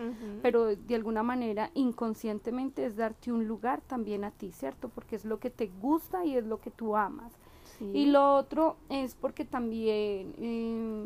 pero 0.41 0.75
de 0.75 0.95
alguna 0.95 1.23
manera 1.23 1.71
inconscientemente 1.75 2.87
es 2.87 2.97
darte 2.97 3.33
un 3.33 3.47
lugar 3.47 3.83
también 3.83 4.25
a 4.25 4.31
ti, 4.31 4.51
¿cierto? 4.51 4.89
Porque 4.89 5.17
es 5.17 5.27
lo 5.27 5.41
que 5.41 5.51
te 5.51 5.67
gusta 5.67 6.25
y 6.25 6.39
es 6.39 6.47
lo 6.47 6.59
que 6.59 6.71
tú 6.71 6.97
amas. 6.97 7.35
Sí. 7.79 7.91
Y 7.93 8.07
lo 8.07 8.37
otro 8.37 8.77
es 8.89 9.15
porque 9.15 9.45
también, 9.45 10.35
eh, 10.39 11.05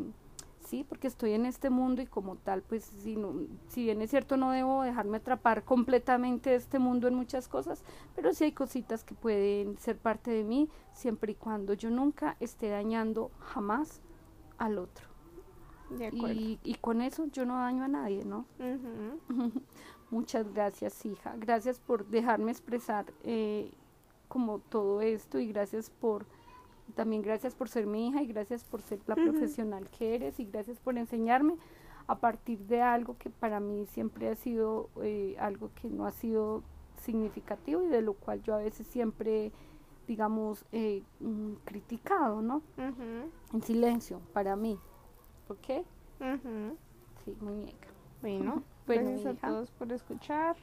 sí, 0.71 0.85
porque 0.85 1.07
estoy 1.07 1.33
en 1.33 1.45
este 1.45 1.69
mundo 1.69 2.01
y 2.01 2.05
como 2.05 2.37
tal, 2.37 2.61
pues 2.61 2.85
si, 2.85 3.17
no, 3.17 3.33
si 3.67 3.83
bien 3.83 4.01
es 4.01 4.09
cierto 4.09 4.37
no 4.37 4.51
debo 4.51 4.83
dejarme 4.83 5.17
atrapar 5.17 5.65
completamente 5.65 6.51
de 6.51 6.55
este 6.55 6.79
mundo 6.79 7.09
en 7.09 7.13
muchas 7.13 7.49
cosas, 7.49 7.83
pero 8.15 8.33
sí 8.33 8.45
hay 8.45 8.53
cositas 8.53 9.03
que 9.03 9.13
pueden 9.13 9.77
ser 9.77 9.97
parte 9.97 10.31
de 10.31 10.45
mí 10.45 10.69
siempre 10.93 11.33
y 11.33 11.35
cuando 11.35 11.73
yo 11.73 11.89
nunca 11.89 12.37
esté 12.39 12.69
dañando 12.69 13.31
jamás 13.39 14.01
al 14.57 14.77
otro. 14.77 15.07
De 15.89 16.07
acuerdo. 16.07 16.39
Y, 16.39 16.57
y 16.63 16.75
con 16.75 17.01
eso 17.01 17.25
yo 17.25 17.45
no 17.45 17.57
daño 17.57 17.83
a 17.83 17.89
nadie, 17.89 18.23
¿no? 18.23 18.45
Muchas 20.09 20.53
gracias, 20.53 21.05
hija. 21.05 21.35
Gracias 21.37 21.79
por 21.79 22.05
dejarme 22.05 22.51
expresar 22.51 23.11
eh, 23.23 23.73
como 24.29 24.59
todo 24.59 25.01
esto 25.01 25.37
y 25.37 25.47
gracias 25.47 25.89
por, 25.89 26.25
también 26.91 27.21
gracias 27.21 27.55
por 27.55 27.69
ser 27.69 27.85
mi 27.87 28.07
hija 28.09 28.21
y 28.21 28.27
gracias 28.27 28.63
por 28.63 28.81
ser 28.81 28.99
la 29.07 29.15
Ujú. 29.15 29.23
profesional 29.31 29.89
que 29.89 30.15
eres 30.15 30.39
y 30.39 30.45
gracias 30.45 30.79
por 30.79 30.97
enseñarme 30.97 31.55
a 32.07 32.15
partir 32.19 32.59
de 32.67 32.81
algo 32.81 33.17
que 33.17 33.29
para 33.29 33.59
mí 33.59 33.85
siempre 33.87 34.29
ha 34.29 34.35
sido 34.35 34.89
eh, 35.01 35.35
algo 35.39 35.69
que 35.81 35.89
no 35.89 36.05
ha 36.05 36.11
sido 36.11 36.63
significativo 37.01 37.83
y 37.83 37.87
de 37.87 38.01
lo 38.01 38.13
cual 38.13 38.41
yo 38.43 38.53
a 38.55 38.59
veces 38.59 38.85
siempre, 38.87 39.51
digamos, 40.07 40.65
eh, 40.71 41.03
mm, 41.19 41.53
criticado, 41.65 42.41
¿no? 42.41 42.57
Ujú. 42.77 43.29
En 43.53 43.61
silencio, 43.63 44.19
para 44.33 44.55
mí. 44.55 44.77
¿Ok? 45.47 45.85
Ujú. 46.19 46.77
Sí, 47.25 47.35
muñeca. 47.41 47.87
Bueno, 48.21 48.63
Bueno, 48.87 49.09
gracias 49.09 49.35
hija. 49.35 49.47
a 49.47 49.49
todos 49.51 49.71
por 49.71 49.91
escuchar. 49.91 50.55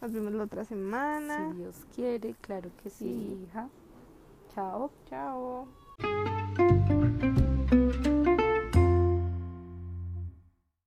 Nos 0.00 0.12
vemos 0.12 0.32
la 0.32 0.44
otra 0.44 0.64
semana. 0.64 1.50
Si 1.52 1.56
Dios 1.58 1.86
quiere, 1.94 2.34
claro 2.40 2.70
que 2.82 2.90
sí, 2.90 3.04
Sí. 3.04 3.44
hija. 3.44 3.68
Ciao. 4.54 4.90
Ciao. 5.08 5.68